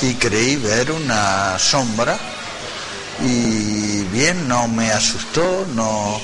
y 0.00 0.14
creí 0.14 0.56
ver 0.56 0.90
una 0.90 1.58
sombra 1.58 2.18
y 3.22 4.02
bien 4.04 4.48
no 4.48 4.68
me 4.68 4.90
asustó 4.90 5.66
no 5.74 6.18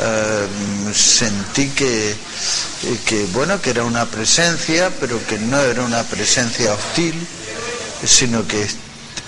eh, 0.00 0.48
sentí 0.94 1.70
que, 1.70 2.14
que, 3.04 3.24
bueno, 3.32 3.60
que 3.60 3.70
era 3.70 3.84
una 3.84 4.06
presencia, 4.06 4.90
pero 5.00 5.24
que 5.26 5.38
no 5.38 5.60
era 5.60 5.82
una 5.82 6.02
presencia 6.04 6.72
hostil, 6.72 7.14
sino 8.04 8.46
que 8.46 8.66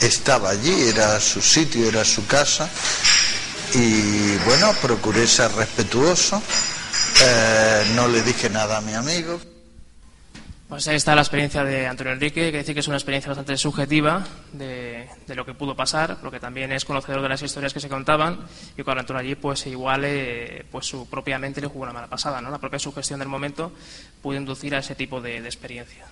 estaba 0.01 0.51
allí, 0.51 0.89
era 0.89 1.21
su 1.21 1.43
sitio, 1.43 1.89
era 1.89 2.05
su 2.05 2.27
casa, 2.27 2.69
y 3.75 4.37
bueno, 4.45 4.73
procuré 4.81 5.27
ser 5.27 5.53
respetuoso, 5.53 6.43
eh, 7.23 7.93
no 7.95 8.09
le 8.09 8.23
dije 8.23 8.49
nada 8.49 8.79
a 8.79 8.81
mi 8.81 8.95
amigo. 8.95 9.50
Pues 10.71 10.87
ahí 10.87 10.95
está 10.95 11.17
la 11.17 11.23
experiencia 11.23 11.65
de 11.65 11.89
Antonio 11.89 12.13
Enrique, 12.13 12.53
que 12.53 12.59
decir 12.59 12.75
que 12.75 12.81
es 12.81 12.87
una 12.87 12.97
experiencia 12.97 13.29
bastante 13.29 13.57
subjetiva 13.57 14.25
de, 14.53 15.09
de, 15.27 15.35
lo 15.35 15.45
que 15.45 15.53
pudo 15.53 15.75
pasar, 15.75 16.19
porque 16.23 16.39
también 16.39 16.71
es 16.71 16.85
conocedor 16.85 17.23
de 17.23 17.29
las 17.29 17.43
historias 17.43 17.75
que 17.75 17.81
se 17.81 17.89
contaban 17.89 18.39
y 18.77 18.85
cuando 18.85 19.01
entró 19.01 19.19
allí, 19.19 19.35
pues 19.35 19.67
igual 19.67 20.05
eh, 20.05 20.65
pues 20.71 20.87
su 20.87 21.11
propia 21.11 21.41
mente 21.41 21.61
le 21.61 21.67
jugó 21.67 21.83
una 21.83 21.93
mala 21.93 22.07
pasada, 22.07 22.41
¿no? 22.41 22.51
La 22.51 22.59
propia 22.59 22.79
sugestión 22.79 23.19
del 23.19 23.29
momento 23.29 23.73
pudo 24.23 24.37
inducir 24.37 24.73
a 24.77 24.79
ese 24.79 24.95
tipo 24.95 25.21
de, 25.21 25.41
de 25.41 25.49
experiencia. 25.49 26.07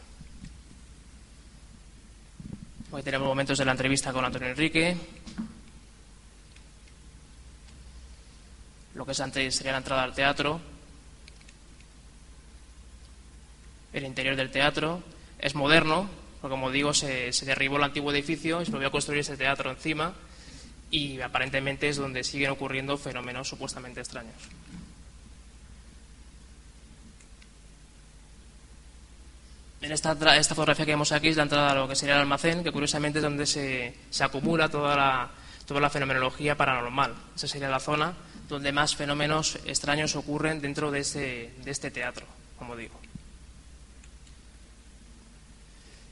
Hoy 2.91 3.05
tenemos 3.05 3.29
momentos 3.29 3.59
de 3.59 3.65
la 3.65 3.71
entrevista 3.71 4.13
con 4.13 4.25
Antonio 4.25 4.49
Enrique. 4.49 4.97
Lo 8.97 9.07
que 9.07 9.13
es 9.13 9.21
antes 9.21 9.55
sería 9.55 9.71
la 9.71 9.79
entrada 9.79 10.03
al 10.03 10.15
teatro, 10.15 10.61
el 13.93 14.05
interior 14.05 14.37
del 14.37 14.51
teatro. 14.51 15.03
Es 15.39 15.55
moderno, 15.55 16.09
porque 16.41 16.53
como 16.53 16.71
digo, 16.71 16.95
se, 16.95 17.31
derribó 17.45 17.77
el 17.77 17.85
antiguo 17.85 18.13
edificio 18.13 18.63
y 18.63 18.67
se 18.67 18.73
volvió 18.73 18.89
a 18.89 18.93
construir 18.93 19.21
ese 19.21 19.37
teatro 19.37 19.71
encima 19.71 20.15
y 20.91 21.21
aparentemente 21.21 21.89
es 21.89 21.97
donde 21.97 22.25
siguen 22.25 22.51
ocurriendo 22.51 22.97
fenómenos 22.97 23.49
supuestamente 23.49 24.01
extraños. 24.01 24.35
En 29.81 29.93
esta, 29.93 30.17
fotografía 30.17 30.85
que 30.85 30.93
vemos 30.93 31.13
aquí 31.13 31.29
es 31.29 31.37
la 31.37 31.45
entrada 31.45 31.71
a 31.71 31.75
lo 31.75 31.89
que 31.89 31.95
sería 31.95 32.17
el 32.17 32.23
almacén, 32.23 32.65
que 32.65 32.73
curiosamente 32.73 33.21
es 33.21 33.23
donde 33.23 33.47
se, 33.47 33.95
acumula 34.21 34.69
toda 34.69 34.97
la, 34.97 35.91
fenomenología 35.91 36.57
paranormal. 36.57 37.15
Esa 37.37 37.47
sería 37.47 37.69
la 37.69 37.79
zona 37.79 38.15
donde 38.49 38.73
más 38.73 38.97
fenómenos 38.97 39.59
extraños 39.67 40.17
ocurren 40.17 40.61
dentro 40.61 40.91
de 40.91 41.03
de 41.03 41.71
este 41.71 41.91
teatro, 41.91 42.27
como 42.59 42.75
digo. 42.75 42.99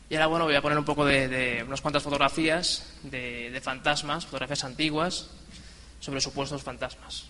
Y 0.08 0.14
ahora, 0.14 0.26
bueno, 0.26 0.44
voy 0.44 0.54
a 0.54 0.62
poner 0.62 0.78
un 0.78 0.84
poco 0.84 1.04
de, 1.04 1.26
de 1.26 1.64
unas 1.64 1.80
cuantas 1.80 2.02
fotografías 2.02 2.86
de, 3.02 3.60
fantasmas, 3.62 4.24
fotografías 4.24 4.62
antiguas, 4.62 5.28
sobre 5.98 6.20
supuestos 6.20 6.62
fantasmas. 6.62 7.24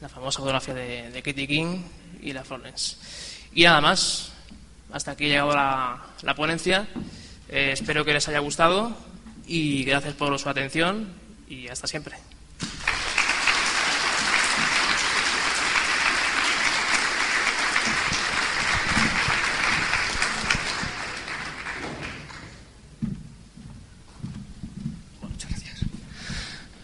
La 0.00 0.08
famosa 0.08 0.38
fotografía 0.38 0.74
de, 0.74 1.10
de 1.10 1.22
Katie 1.22 1.46
King 1.46 1.82
y 2.22 2.32
la 2.32 2.44
Florence. 2.44 2.96
Y 3.52 3.64
nada 3.64 3.80
más, 3.80 4.32
hasta 4.92 5.10
aquí 5.10 5.26
ha 5.26 5.28
llegado 5.28 5.54
la, 5.54 6.06
la 6.22 6.34
ponencia. 6.34 6.88
Eh, 7.48 7.72
espero 7.72 8.04
que 8.04 8.14
les 8.14 8.26
haya 8.28 8.38
gustado 8.38 8.96
y 9.46 9.84
gracias 9.84 10.14
por 10.14 10.38
su 10.38 10.48
atención 10.48 11.12
y 11.48 11.68
hasta 11.68 11.86
siempre. 11.86 12.16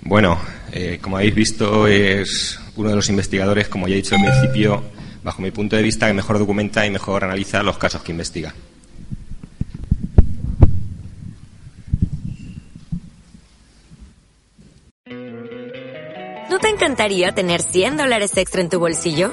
Bueno, 0.05 0.39
eh, 0.71 0.99
como 1.01 1.17
habéis 1.17 1.35
visto, 1.35 1.87
es 1.87 2.61
uno 2.77 2.91
de 2.91 2.97
los 2.97 3.09
investigadores, 3.09 3.69
como 3.69 3.89
ya 3.89 3.95
he 3.95 3.97
dicho 3.97 4.15
al 4.15 4.23
principio, 4.23 4.85
bajo 5.23 5.41
mi 5.41 5.51
punto 5.51 5.77
de 5.77 5.83
vista, 5.83 6.07
que 6.07 6.13
mejor 6.13 6.39
documenta 6.39 6.85
y 6.85 6.91
mejor 6.91 7.25
analiza 7.25 7.63
los 7.63 7.79
casos 7.79 8.03
que 8.03 8.13
investiga. 8.13 8.55
¿No 16.51 16.59
te 16.61 16.69
encantaría 16.69 17.33
tener 17.33 17.63
100 17.63 17.97
dólares 17.97 18.37
extra 18.37 18.61
en 18.61 18.69
tu 18.69 18.79
bolsillo? 18.79 19.33